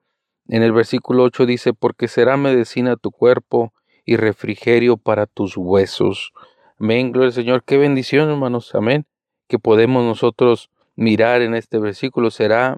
En 0.47 0.63
el 0.63 0.71
versículo 0.71 1.23
8 1.23 1.45
dice, 1.45 1.73
porque 1.73 2.07
será 2.07 2.37
medicina 2.37 2.95
tu 2.95 3.11
cuerpo 3.11 3.73
y 4.05 4.15
refrigerio 4.15 4.97
para 4.97 5.25
tus 5.25 5.57
huesos. 5.57 6.31
Amén, 6.79 7.11
gloria 7.11 7.27
al 7.27 7.33
Señor. 7.33 7.63
Qué 7.63 7.77
bendición, 7.77 8.29
hermanos. 8.29 8.73
Amén. 8.73 9.05
Que 9.47 9.59
podemos 9.59 10.03
nosotros 10.03 10.69
mirar 10.95 11.41
en 11.41 11.55
este 11.55 11.79
versículo. 11.79 12.31
Será 12.31 12.77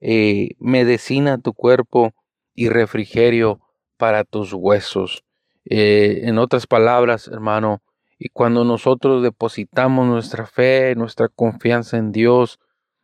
eh, 0.00 0.50
medicina 0.58 1.38
tu 1.38 1.52
cuerpo 1.52 2.12
y 2.54 2.68
refrigerio 2.68 3.60
para 3.96 4.24
tus 4.24 4.52
huesos. 4.52 5.24
Eh, 5.64 6.20
en 6.24 6.38
otras 6.38 6.66
palabras, 6.66 7.26
hermano, 7.28 7.82
y 8.18 8.28
cuando 8.28 8.64
nosotros 8.64 9.22
depositamos 9.22 10.06
nuestra 10.06 10.46
fe, 10.46 10.94
nuestra 10.94 11.28
confianza 11.28 11.96
en 11.96 12.12
Dios 12.12 12.60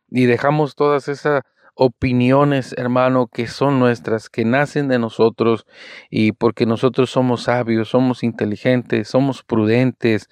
y 0.09 0.25
dejamos 0.25 0.75
todas 0.75 1.07
esas 1.07 1.41
opiniones, 1.75 2.73
hermano, 2.77 3.27
que 3.27 3.47
son 3.47 3.79
nuestras, 3.79 4.29
que 4.29 4.45
nacen 4.45 4.87
de 4.87 4.99
nosotros 4.99 5.65
y 6.09 6.33
porque 6.33 6.65
nosotros 6.65 7.09
somos 7.09 7.43
sabios, 7.43 7.89
somos 7.89 8.23
inteligentes, 8.23 9.07
somos 9.07 9.43
prudentes, 9.43 10.29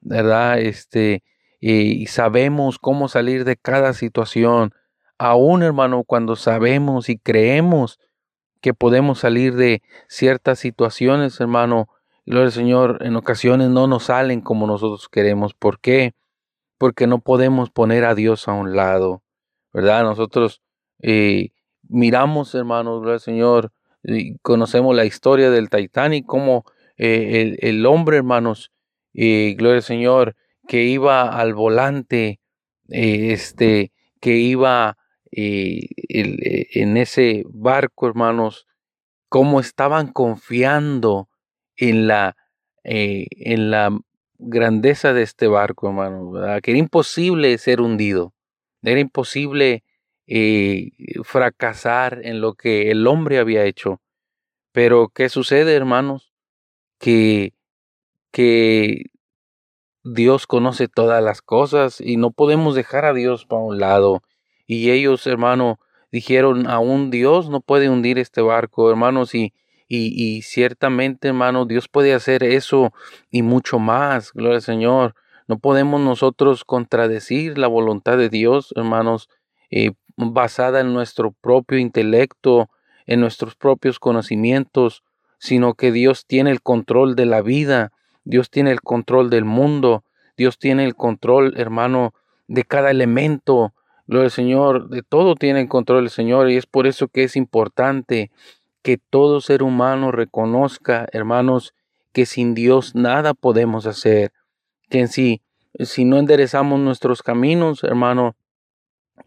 ¿verdad? 0.00 0.60
Este, 0.60 1.22
y 1.60 2.06
sabemos 2.06 2.78
cómo 2.78 3.08
salir 3.08 3.44
de 3.44 3.56
cada 3.56 3.92
situación. 3.94 4.74
Aún, 5.18 5.62
hermano, 5.62 6.04
cuando 6.04 6.36
sabemos 6.36 7.08
y 7.08 7.18
creemos 7.18 8.00
que 8.60 8.74
podemos 8.74 9.18
salir 9.18 9.54
de 9.54 9.82
ciertas 10.08 10.58
situaciones, 10.58 11.40
hermano, 11.40 11.88
gloria 12.26 12.46
al 12.46 12.52
Señor, 12.52 12.98
en 13.00 13.16
ocasiones 13.16 13.68
no 13.68 13.86
nos 13.86 14.04
salen 14.04 14.40
como 14.40 14.66
nosotros 14.66 15.08
queremos. 15.08 15.54
¿Por 15.54 15.80
qué? 15.80 16.14
Porque 16.78 17.06
no 17.06 17.18
podemos 17.18 17.70
poner 17.70 18.04
a 18.04 18.14
Dios 18.14 18.48
a 18.48 18.52
un 18.52 18.74
lado, 18.76 19.22
¿verdad? 19.72 20.04
Nosotros 20.04 20.62
eh, 21.02 21.50
miramos, 21.88 22.54
hermanos, 22.54 23.06
al 23.06 23.20
Señor, 23.20 23.72
y 24.04 24.38
conocemos 24.38 24.94
la 24.96 25.04
historia 25.04 25.50
del 25.50 25.68
Titanic, 25.68 26.24
como 26.26 26.64
eh, 26.96 27.56
el, 27.60 27.84
hombre, 27.86 28.18
hermanos, 28.18 28.72
eh, 29.12 29.54
gloria 29.58 29.78
al 29.78 29.82
Señor, 29.82 30.36
que 30.68 30.84
iba 30.84 31.28
al 31.28 31.54
volante, 31.54 32.40
este, 32.88 33.92
que 34.20 34.36
iba 34.36 34.96
en 35.34 36.96
ese 36.96 37.42
barco, 37.48 38.06
hermanos, 38.06 38.66
cómo 39.28 39.60
estaban 39.60 40.12
confiando 40.12 41.28
en 41.76 42.06
la, 42.06 42.36
en 42.84 43.70
la 43.70 43.98
grandeza 44.38 45.12
de 45.14 45.22
este 45.22 45.48
barco, 45.48 45.88
hermanos, 45.88 46.60
que 46.62 46.72
era 46.72 46.78
imposible 46.78 47.56
ser 47.58 47.80
hundido, 47.80 48.34
era 48.82 49.00
imposible 49.00 49.84
eh, 50.26 50.92
fracasar 51.24 52.20
en 52.24 52.40
lo 52.40 52.54
que 52.54 52.90
el 52.90 53.06
hombre 53.06 53.38
había 53.38 53.64
hecho. 53.64 54.00
Pero 54.72 55.08
¿qué 55.08 55.28
sucede, 55.28 55.74
hermanos? 55.74 56.32
Que 56.98 57.54
que 58.32 59.10
Dios 60.02 60.48
conoce 60.48 60.88
todas 60.88 61.22
las 61.22 61.42
cosas 61.42 62.00
y 62.00 62.16
no 62.16 62.32
podemos 62.32 62.74
dejar 62.74 63.04
a 63.04 63.12
Dios 63.12 63.46
para 63.46 63.62
un 63.62 63.78
lado. 63.78 64.22
Y 64.66 64.90
ellos, 64.90 65.26
hermano, 65.26 65.78
dijeron, 66.10 66.66
aún 66.68 67.10
Dios 67.10 67.50
no 67.50 67.60
puede 67.60 67.88
hundir 67.88 68.18
este 68.18 68.40
barco, 68.40 68.90
hermanos, 68.90 69.34
y, 69.34 69.52
y, 69.86 70.12
y 70.16 70.42
ciertamente, 70.42 71.28
hermano, 71.28 71.66
Dios 71.66 71.88
puede 71.88 72.14
hacer 72.14 72.42
eso 72.42 72.92
y 73.30 73.42
mucho 73.42 73.78
más, 73.78 74.32
gloria 74.32 74.56
al 74.56 74.62
Señor. 74.62 75.14
No 75.46 75.58
podemos 75.58 76.00
nosotros 76.00 76.64
contradecir 76.64 77.58
la 77.58 77.68
voluntad 77.68 78.16
de 78.16 78.28
Dios, 78.28 78.72
hermanos, 78.76 79.28
eh, 79.70 79.92
basada 80.16 80.80
en 80.80 80.92
nuestro 80.92 81.32
propio 81.32 81.78
intelecto, 81.78 82.70
en 83.06 83.20
nuestros 83.20 83.56
propios 83.56 83.98
conocimientos, 83.98 85.02
sino 85.38 85.74
que 85.74 85.92
Dios 85.92 86.26
tiene 86.26 86.50
el 86.50 86.62
control 86.62 87.16
de 87.16 87.26
la 87.26 87.42
vida, 87.42 87.92
Dios 88.24 88.50
tiene 88.50 88.70
el 88.70 88.80
control 88.80 89.30
del 89.30 89.44
mundo, 89.44 90.04
Dios 90.36 90.58
tiene 90.58 90.84
el 90.84 90.94
control, 90.94 91.54
hermano, 91.56 92.14
de 92.46 92.64
cada 92.64 92.90
elemento. 92.90 93.72
Lo 94.06 94.20
del 94.20 94.30
Señor, 94.30 94.88
de 94.88 95.02
todo 95.02 95.34
tiene 95.34 95.62
el 95.62 95.68
control 95.68 96.04
el 96.04 96.10
Señor 96.10 96.50
y 96.50 96.56
es 96.56 96.66
por 96.66 96.86
eso 96.86 97.08
que 97.08 97.24
es 97.24 97.36
importante 97.36 98.30
que 98.82 98.98
todo 98.98 99.40
ser 99.40 99.62
humano 99.62 100.10
reconozca, 100.12 101.08
hermanos, 101.12 101.74
que 102.12 102.26
sin 102.26 102.54
Dios 102.54 102.94
nada 102.94 103.32
podemos 103.34 103.86
hacer, 103.86 104.32
que 104.90 105.00
en 105.00 105.08
sí, 105.08 105.40
si 105.78 106.04
no 106.04 106.18
enderezamos 106.18 106.78
nuestros 106.78 107.22
caminos, 107.22 107.84
hermano, 107.84 108.36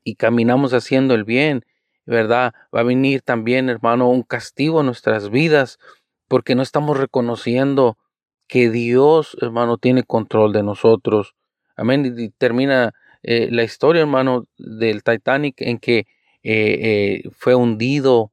y 0.04 0.16
caminamos 0.16 0.74
haciendo 0.74 1.14
el 1.14 1.24
bien, 1.24 1.66
¿verdad? 2.06 2.54
Va 2.76 2.82
a 2.82 2.84
venir 2.84 3.22
también, 3.22 3.70
hermano, 3.70 4.10
un 4.10 4.24
castigo 4.24 4.82
en 4.82 4.88
nuestras 4.88 5.30
vidas, 5.30 5.80
porque 6.28 6.56
no 6.56 6.62
estamos 6.62 6.98
reconociendo 6.98 7.98
que 8.48 8.70
Dios, 8.70 9.38
hermano, 9.42 9.78
tiene 9.78 10.04
control 10.04 10.54
de 10.54 10.64
nosotros. 10.64 11.36
Amén. 11.76 12.16
Y 12.18 12.30
termina 12.30 12.94
eh, 13.24 13.50
la 13.52 13.64
historia, 13.64 14.02
hermano, 14.02 14.46
del 14.58 15.04
Titanic 15.04 15.56
en 15.60 15.80
que 15.80 16.00
eh, 16.00 16.04
eh, 17.24 17.30
fue 17.32 17.56
hundido 17.56 18.32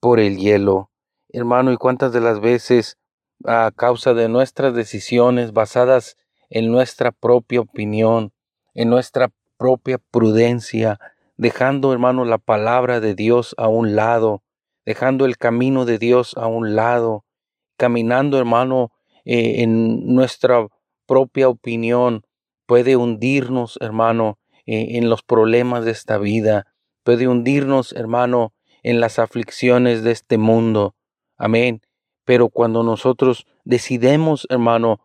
por 0.00 0.20
el 0.20 0.38
hielo. 0.38 0.90
Hermano, 1.28 1.72
¿y 1.72 1.76
cuántas 1.76 2.12
de 2.12 2.20
las 2.20 2.40
veces 2.40 2.98
a 3.44 3.70
causa 3.74 4.14
de 4.14 4.28
nuestras 4.28 4.74
decisiones 4.74 5.52
basadas 5.52 6.16
en 6.48 6.70
nuestra 6.70 7.12
propia 7.12 7.60
opinión, 7.60 8.32
en 8.74 8.88
nuestra 8.88 9.30
propia 9.56 9.98
prudencia, 9.98 10.98
dejando, 11.36 11.92
hermano, 11.92 12.24
la 12.24 12.38
palabra 12.38 13.00
de 13.00 13.14
Dios 13.14 13.54
a 13.58 13.68
un 13.68 13.96
lado, 13.96 14.42
dejando 14.84 15.24
el 15.24 15.36
camino 15.36 15.84
de 15.84 15.98
Dios 15.98 16.34
a 16.36 16.46
un 16.46 16.76
lado, 16.76 17.24
caminando, 17.76 18.38
hermano, 18.38 18.92
eh, 19.24 19.62
en 19.62 20.14
nuestra 20.14 20.66
propia 21.06 21.48
opinión, 21.48 22.24
puede 22.66 22.96
hundirnos, 22.96 23.78
hermano, 23.80 24.38
eh, 24.66 24.96
en 24.98 25.10
los 25.10 25.22
problemas 25.22 25.84
de 25.84 25.90
esta 25.90 26.18
vida, 26.18 26.66
puede 27.02 27.28
hundirnos, 27.28 27.92
hermano, 27.92 28.52
en 28.82 29.00
las 29.00 29.18
aflicciones 29.18 30.02
de 30.02 30.12
este 30.12 30.38
mundo. 30.38 30.94
Amén. 31.36 31.82
Pero 32.24 32.48
cuando 32.48 32.82
nosotros 32.82 33.46
decidemos, 33.64 34.46
hermano, 34.50 35.00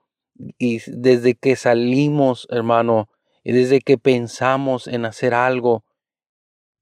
y 0.57 0.79
desde 0.88 1.35
que 1.35 1.55
salimos, 1.55 2.47
hermano, 2.49 3.09
y 3.43 3.52
desde 3.54 3.82
que 3.82 3.97
pensamos 3.97 4.88
en 4.88 5.06
hacer 5.06 5.34
algo, 5.34 5.84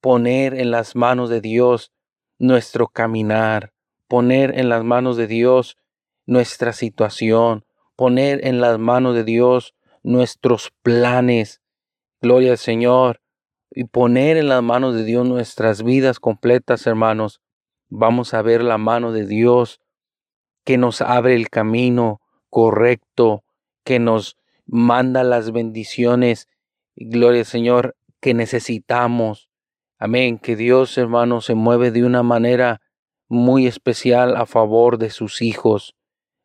poner 0.01 0.53
en 0.53 0.71
las 0.71 0.95
manos 0.95 1.29
de 1.29 1.41
Dios 1.41 1.91
nuestro 2.39 2.87
caminar, 2.87 3.73
poner 4.07 4.57
en 4.57 4.69
las 4.69 4.83
manos 4.83 5.17
de 5.17 5.27
Dios 5.27 5.77
nuestra 6.25 6.73
situación, 6.73 7.65
poner 7.95 8.45
en 8.45 8.61
las 8.61 8.79
manos 8.79 9.15
de 9.15 9.23
Dios 9.23 9.73
nuestros 10.03 10.71
planes, 10.81 11.61
gloria 12.21 12.51
al 12.51 12.57
Señor, 12.57 13.21
y 13.71 13.85
poner 13.85 14.37
en 14.37 14.47
las 14.47 14.63
manos 14.63 14.95
de 14.95 15.03
Dios 15.03 15.27
nuestras 15.27 15.83
vidas 15.83 16.19
completas, 16.19 16.87
hermanos, 16.87 17.41
vamos 17.89 18.33
a 18.33 18.41
ver 18.41 18.63
la 18.63 18.77
mano 18.77 19.11
de 19.11 19.25
Dios 19.25 19.81
que 20.63 20.77
nos 20.77 21.01
abre 21.01 21.35
el 21.35 21.49
camino 21.49 22.21
correcto, 22.49 23.43
que 23.83 23.99
nos 23.99 24.36
manda 24.67 25.23
las 25.23 25.51
bendiciones, 25.51 26.47
gloria 26.95 27.39
al 27.39 27.45
Señor, 27.45 27.95
que 28.19 28.33
necesitamos. 28.33 29.49
Amén, 29.97 30.37
que 30.37 30.55
Dios, 30.55 30.97
hermano, 30.97 31.41
se 31.41 31.55
mueve 31.55 31.91
de 31.91 32.03
una 32.03 32.21
manera 32.21 32.81
muy 33.27 33.65
especial 33.65 34.35
a 34.35 34.45
favor 34.45 34.97
de 34.97 35.09
sus 35.09 35.41
hijos. 35.41 35.95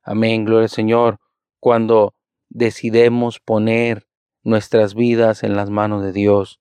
Amén, 0.02 0.44
gloria 0.44 0.64
al 0.64 0.70
Señor, 0.70 1.18
cuando 1.60 2.14
decidemos 2.48 3.40
poner 3.40 4.06
nuestras 4.42 4.94
vidas 4.94 5.42
en 5.42 5.54
las 5.54 5.70
manos 5.70 6.02
de 6.02 6.12
Dios. 6.12 6.60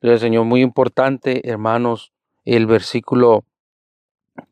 Gloria 0.00 0.14
al 0.14 0.20
Señor, 0.20 0.44
muy 0.44 0.62
importante, 0.62 1.48
hermanos, 1.48 2.12
el 2.44 2.66
versículo 2.66 3.44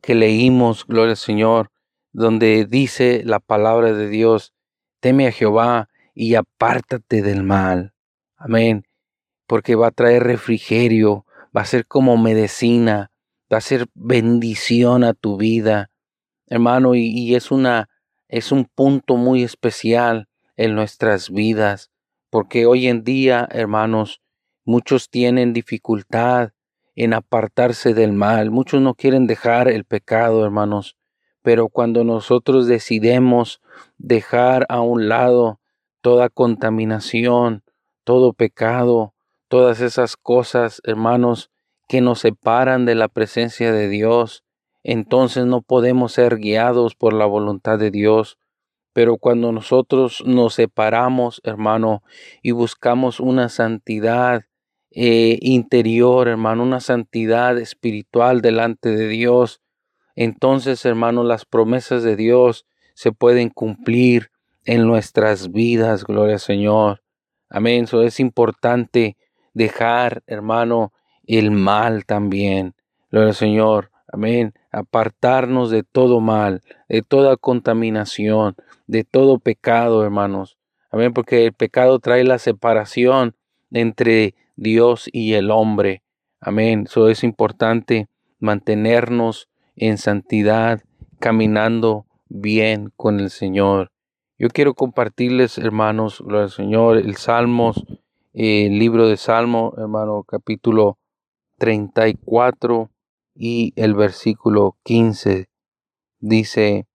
que 0.02 0.14
leímos, 0.14 0.86
gloria 0.86 1.12
al 1.12 1.16
Señor, 1.16 1.70
donde 2.12 2.66
dice 2.66 3.22
la 3.24 3.40
palabra 3.40 3.92
de 3.92 4.08
Dios, 4.08 4.54
teme 5.00 5.26
a 5.26 5.32
Jehová 5.32 5.87
y 6.18 6.34
apártate 6.34 7.22
del 7.22 7.44
mal. 7.44 7.94
Amén. 8.36 8.84
Porque 9.46 9.76
va 9.76 9.86
a 9.86 9.92
traer 9.92 10.24
refrigerio, 10.24 11.24
va 11.56 11.60
a 11.60 11.64
ser 11.64 11.86
como 11.86 12.16
medicina, 12.16 13.12
va 13.52 13.58
a 13.58 13.60
ser 13.60 13.86
bendición 13.94 15.04
a 15.04 15.14
tu 15.14 15.36
vida, 15.36 15.92
hermano, 16.48 16.96
y, 16.96 17.06
y 17.06 17.36
es 17.36 17.52
una 17.52 17.88
es 18.26 18.50
un 18.50 18.64
punto 18.64 19.16
muy 19.16 19.44
especial 19.44 20.28
en 20.56 20.74
nuestras 20.74 21.30
vidas, 21.30 21.92
porque 22.30 22.66
hoy 22.66 22.88
en 22.88 23.04
día, 23.04 23.48
hermanos, 23.52 24.20
muchos 24.64 25.10
tienen 25.10 25.52
dificultad 25.52 26.50
en 26.96 27.14
apartarse 27.14 27.94
del 27.94 28.12
mal, 28.12 28.50
muchos 28.50 28.82
no 28.82 28.94
quieren 28.94 29.28
dejar 29.28 29.68
el 29.68 29.84
pecado, 29.84 30.44
hermanos, 30.44 30.96
pero 31.42 31.68
cuando 31.68 32.02
nosotros 32.02 32.66
decidemos 32.66 33.62
dejar 33.98 34.66
a 34.68 34.80
un 34.80 35.08
lado 35.08 35.60
toda 36.08 36.30
contaminación, 36.30 37.62
todo 38.02 38.32
pecado, 38.32 39.12
todas 39.46 39.82
esas 39.82 40.16
cosas, 40.16 40.80
hermanos, 40.84 41.50
que 41.86 42.00
nos 42.00 42.20
separan 42.20 42.86
de 42.86 42.94
la 42.94 43.08
presencia 43.08 43.74
de 43.74 43.90
Dios, 43.90 44.42
entonces 44.82 45.44
no 45.44 45.60
podemos 45.60 46.12
ser 46.12 46.38
guiados 46.38 46.94
por 46.94 47.12
la 47.12 47.26
voluntad 47.26 47.78
de 47.78 47.90
Dios. 47.90 48.38
Pero 48.94 49.18
cuando 49.18 49.52
nosotros 49.52 50.22
nos 50.24 50.54
separamos, 50.54 51.42
hermano, 51.44 52.02
y 52.40 52.52
buscamos 52.52 53.20
una 53.20 53.50
santidad 53.50 54.46
eh, 54.90 55.36
interior, 55.42 56.26
hermano, 56.26 56.62
una 56.62 56.80
santidad 56.80 57.58
espiritual 57.58 58.40
delante 58.40 58.96
de 58.96 59.08
Dios, 59.08 59.60
entonces, 60.16 60.86
hermano, 60.86 61.22
las 61.22 61.44
promesas 61.44 62.02
de 62.02 62.16
Dios 62.16 62.64
se 62.94 63.12
pueden 63.12 63.50
cumplir 63.50 64.30
en 64.68 64.86
nuestras 64.86 65.50
vidas, 65.50 66.04
gloria 66.04 66.34
al 66.34 66.40
Señor. 66.40 67.00
Amén. 67.48 67.84
Eso 67.84 68.02
es 68.02 68.20
importante 68.20 69.16
dejar, 69.54 70.22
hermano, 70.26 70.92
el 71.26 71.50
mal 71.50 72.04
también. 72.04 72.74
Gloria 73.10 73.30
al 73.30 73.34
Señor. 73.34 73.90
Amén. 74.12 74.52
Apartarnos 74.70 75.70
de 75.70 75.84
todo 75.84 76.20
mal, 76.20 76.60
de 76.86 77.00
toda 77.00 77.38
contaminación, 77.38 78.56
de 78.86 79.04
todo 79.04 79.38
pecado, 79.38 80.04
hermanos. 80.04 80.58
Amén. 80.90 81.14
Porque 81.14 81.46
el 81.46 81.54
pecado 81.54 81.98
trae 81.98 82.24
la 82.24 82.38
separación 82.38 83.36
entre 83.70 84.34
Dios 84.56 85.08
y 85.10 85.32
el 85.32 85.50
hombre. 85.50 86.02
Amén. 86.42 86.84
Eso 86.86 87.08
es 87.08 87.24
importante 87.24 88.08
mantenernos 88.38 89.48
en 89.76 89.96
santidad, 89.96 90.82
caminando 91.20 92.04
bien 92.28 92.92
con 92.96 93.18
el 93.18 93.30
Señor. 93.30 93.92
Yo 94.40 94.50
quiero 94.50 94.74
compartirles, 94.74 95.58
hermanos, 95.58 96.22
Señor, 96.54 96.98
el 96.98 97.16
Salmos, 97.16 97.84
el 98.32 98.78
libro 98.78 99.08
de 99.08 99.16
Salmo, 99.16 99.74
hermano, 99.76 100.22
capítulo 100.22 100.96
34 101.56 102.88
y 103.34 103.72
el 103.74 103.94
versículo 103.94 104.76
15 104.84 105.48
dice, 106.20 106.86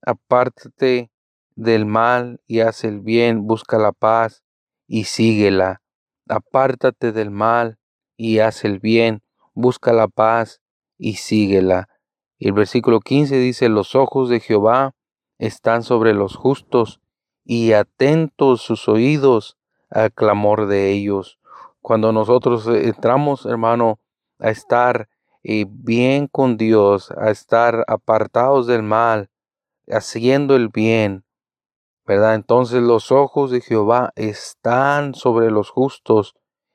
apártate 0.00 1.10
del 1.56 1.86
mal 1.86 2.40
y 2.46 2.60
haz 2.60 2.84
el 2.84 3.00
bien, 3.00 3.48
busca 3.48 3.78
la 3.78 3.90
paz 3.90 4.44
y 4.86 5.04
síguela. 5.04 5.82
Apártate 6.28 7.10
del 7.10 7.32
mal 7.32 7.78
y 8.16 8.38
haz 8.38 8.64
el 8.64 8.78
bien, 8.78 9.22
busca 9.54 9.92
la 9.92 10.06
paz 10.06 10.60
y 10.98 11.14
síguela. 11.14 11.88
Y 12.38 12.46
el 12.46 12.52
versículo 12.52 13.00
15 13.00 13.38
dice, 13.38 13.68
los 13.68 13.96
ojos 13.96 14.28
de 14.28 14.38
Jehová 14.38 14.95
están 15.38 15.82
sobre 15.82 16.14
los 16.14 16.36
justos 16.36 17.00
y 17.44 17.72
atentos 17.72 18.62
sus 18.62 18.88
oídos 18.88 19.56
al 19.90 20.12
clamor 20.12 20.66
de 20.66 20.90
ellos. 20.90 21.38
Cuando 21.80 22.12
nosotros 22.12 22.66
entramos, 22.66 23.46
hermano, 23.46 24.00
a 24.38 24.50
estar 24.50 25.08
y 25.42 25.64
bien 25.64 26.26
con 26.26 26.56
Dios, 26.56 27.12
a 27.12 27.30
estar 27.30 27.84
apartados 27.86 28.66
del 28.66 28.82
mal, 28.82 29.30
haciendo 29.88 30.56
el 30.56 30.68
bien, 30.68 31.24
¿verdad? 32.04 32.34
Entonces 32.34 32.82
los 32.82 33.12
ojos 33.12 33.50
de 33.50 33.60
Jehová 33.60 34.12
están 34.16 35.14
sobre 35.14 35.50
los 35.50 35.70
justos 35.70 36.34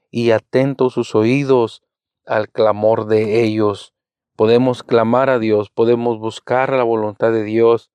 y 0.09 0.31
atentos 0.31 0.93
sus 0.93 1.15
oídos 1.15 1.83
al 2.25 2.49
clamor 2.49 3.07
de 3.07 3.43
ellos. 3.43 3.93
Podemos 4.37 4.83
clamar 4.83 5.29
a 5.29 5.39
Dios, 5.39 5.69
podemos 5.69 6.19
buscar 6.19 6.71
la 6.71 6.83
voluntad 6.83 7.31
de 7.31 7.43
Dios 7.43 7.90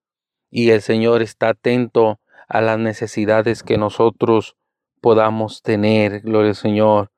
y 0.57 0.71
el 0.71 0.81
Señor 0.81 1.21
está 1.21 1.51
atento 1.51 2.19
a 2.49 2.63
las 2.63 2.79
necesidades 2.79 3.63
que 3.63 3.77
nosotros 3.77 4.57
podamos 5.03 5.61
tener. 5.61 6.23
Gloria 6.23 6.49
al 6.49 6.57
Señor. 6.57 7.11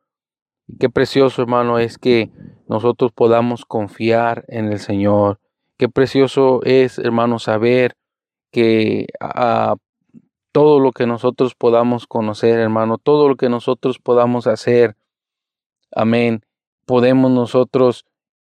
Qué 0.80 0.90
precioso, 0.90 1.40
hermano, 1.40 1.78
es 1.78 1.98
que 1.98 2.32
nosotros 2.66 3.12
podamos 3.12 3.64
confiar 3.64 4.44
en 4.48 4.72
el 4.72 4.80
Señor. 4.80 5.38
Qué 5.76 5.88
precioso 5.88 6.62
es, 6.64 6.98
hermano, 6.98 7.38
saber 7.38 7.94
que 8.50 9.06
a, 9.20 9.76
todo 10.50 10.80
lo 10.80 10.90
que 10.90 11.06
nosotros 11.06 11.54
podamos 11.54 12.08
conocer, 12.08 12.58
hermano, 12.58 12.98
todo 12.98 13.28
lo 13.28 13.36
que 13.36 13.48
nosotros 13.48 14.00
podamos 14.00 14.48
hacer, 14.48 14.96
amén, 15.94 16.42
podemos 16.86 17.30
nosotros 17.30 18.04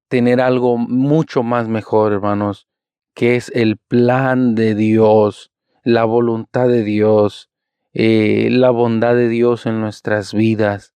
tener 0.08 0.42
algo 0.42 0.76
mucho 0.76 1.42
más 1.42 1.68
mejor, 1.68 2.12
hermanos, 2.12 2.68
que 3.14 3.36
es 3.36 3.50
el 3.54 3.76
plan 3.76 4.54
de 4.54 4.74
Dios, 4.74 5.52
la 5.84 6.04
voluntad 6.04 6.68
de 6.68 6.82
Dios, 6.82 7.48
eh, 7.92 8.48
la 8.50 8.70
bondad 8.70 9.14
de 9.14 9.28
Dios 9.28 9.66
en 9.66 9.80
nuestras 9.80 10.34
vidas. 10.34 10.94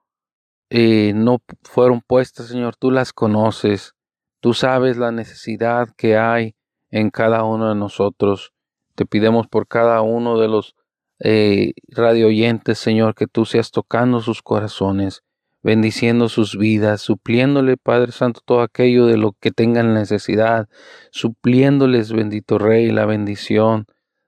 eh, 0.70 1.12
no 1.16 1.42
fueron 1.64 2.00
puestas, 2.00 2.46
Señor, 2.46 2.76
tú 2.76 2.92
las 2.92 3.12
conoces. 3.12 3.96
Tú 4.38 4.54
sabes 4.54 4.98
la 4.98 5.10
necesidad 5.10 5.88
que 5.96 6.16
hay 6.16 6.54
en 6.92 7.10
cada 7.10 7.42
uno 7.42 7.70
de 7.70 7.74
nosotros. 7.74 8.52
Te 8.94 9.04
pidemos 9.04 9.48
por 9.48 9.66
cada 9.66 10.00
uno 10.00 10.38
de 10.38 10.46
los 10.46 10.76
eh, 11.18 11.72
radio 11.88 12.28
oyentes, 12.28 12.78
Señor, 12.78 13.16
que 13.16 13.26
tú 13.26 13.46
seas 13.46 13.72
tocando 13.72 14.20
sus 14.20 14.42
corazones, 14.42 15.24
bendiciendo 15.64 16.28
sus 16.28 16.56
vidas, 16.56 17.00
supliéndole, 17.00 17.76
Padre 17.76 18.12
Santo, 18.12 18.40
todo 18.44 18.60
aquello 18.60 19.06
de 19.06 19.16
lo 19.16 19.32
que 19.32 19.50
tengan 19.50 19.94
necesidad, 19.94 20.68
supliéndoles, 21.10 22.12
bendito 22.12 22.58
Rey, 22.58 22.92
la 22.92 23.06
bendición. 23.06 23.86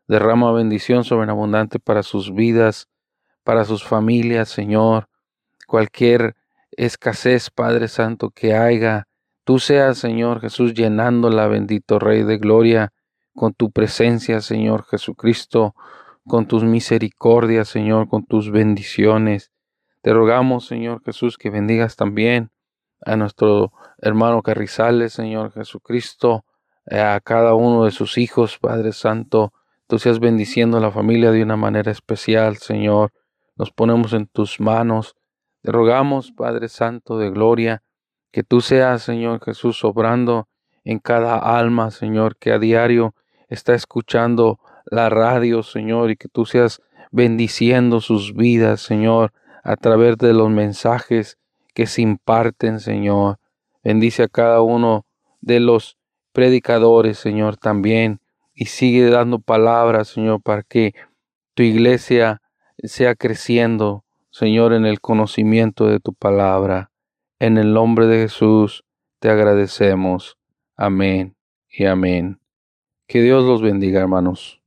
Derrama 0.09 0.51
bendición 0.51 1.05
sobreabundante 1.05 1.79
para 1.79 2.03
sus 2.03 2.35
vidas 2.35 2.89
para 3.47 3.65
sus 3.65 3.85
familias, 3.85 4.49
Señor. 4.49 5.09
Cualquier 5.69 6.35
escasez, 6.73 7.49
Padre 7.49 7.87
Santo, 7.87 8.31
que 8.31 8.55
haya, 8.55 9.07
tú 9.45 9.61
seas, 9.61 9.99
Señor 9.99 10.41
Jesús, 10.41 10.75
llenándola, 10.75 11.47
bendito 11.47 12.01
Rey 12.01 12.25
de 12.25 12.39
Gloria, 12.39 12.93
con 13.37 13.55
tu 13.55 13.71
presencia, 13.71 14.41
Señor 14.41 14.85
Jesucristo, 14.91 15.77
con 16.27 16.49
tus 16.49 16.65
misericordias, 16.65 17.69
Señor, 17.69 18.09
con 18.09 18.27
tus 18.27 18.51
bendiciones. 18.51 19.53
Te 20.07 20.13
rogamos, 20.13 20.65
Señor 20.67 21.03
Jesús, 21.03 21.37
que 21.37 21.51
bendigas 21.51 21.97
también 21.97 22.53
a 23.05 23.17
nuestro 23.17 23.73
hermano 23.99 24.41
Carrizales, 24.41 25.13
Señor 25.13 25.51
Jesucristo, 25.51 26.45
a 26.89 27.19
cada 27.19 27.55
uno 27.55 27.87
de 27.87 27.91
sus 27.91 28.17
hijos, 28.17 28.57
Padre 28.57 28.93
Santo. 28.93 29.53
Tú 29.89 29.99
seas 29.99 30.21
bendiciendo 30.21 30.77
a 30.77 30.81
la 30.81 30.93
familia 30.93 31.33
de 31.33 31.43
una 31.43 31.57
manera 31.57 31.91
especial, 31.91 32.59
Señor 32.59 33.13
nos 33.57 33.73
ponemos 33.73 34.13
en 34.13 34.29
tus 34.29 34.61
manos. 34.61 35.17
Te 35.63 35.73
rogamos, 35.73 36.31
Padre 36.31 36.69
Santo 36.69 37.19
de 37.19 37.31
Gloria, 37.31 37.83
que 38.31 38.45
tú 38.45 38.61
seas, 38.61 39.03
Señor 39.03 39.43
Jesús, 39.45 39.83
obrando 39.83 40.47
en 40.85 41.01
cada 41.01 41.37
alma, 41.37 41.91
Señor, 41.91 42.37
que 42.37 42.53
a 42.53 42.61
diario 42.61 43.17
está 43.49 43.75
escuchando 43.75 44.61
la 44.85 45.09
radio, 45.09 45.65
Señor, 45.65 46.13
y 46.13 46.17
que 46.17 46.29
tú 46.29 46.47
seas 46.47 46.81
bendiciendo 47.11 48.01
sus 48.01 48.35
vidas, 48.37 48.81
Señor, 48.81 49.33
a 49.67 49.77
través 49.77 50.17
de 50.19 50.33
los 50.33 50.49
mensajes 50.49 51.39
que 51.75 51.87
se 51.87 52.01
imparten, 52.01 52.79
Señor. 52.79 53.41
Bendice 53.83 54.23
a 54.23 54.29
cada 54.29 54.61
uno 54.63 55.07
de 55.41 55.59
los 55.59 55.99
predicadores, 56.33 57.19
Señor, 57.19 57.57
también. 57.57 58.21
Y 58.55 58.67
sigue 58.67 59.11
dando 59.11 59.41
palabras, 59.41 60.07
Señor, 60.07 60.41
para 60.41 60.63
que 60.63 60.95
tu 61.55 61.65
iglesia 61.65 62.43
sea 62.79 63.17
creciendo, 63.17 64.05
Señor, 64.31 64.73
en 64.73 64.87
el 64.87 65.01
conocimiento 65.01 65.89
de 65.89 65.99
tu 65.99 66.15
palabra. 66.15 66.93
En 67.41 67.59
el 67.59 67.75
nombre 67.75 68.07
de 68.07 68.19
Jesús 68.19 68.85
te 69.19 69.31
agradecemos. 69.31 70.39
Amén 70.77 71.35
y 71.69 71.87
amén. 71.87 72.39
Que 73.09 73.21
Dios 73.21 73.43
los 73.43 73.63
bendiga, 73.63 74.01
hermanos. 74.01 74.63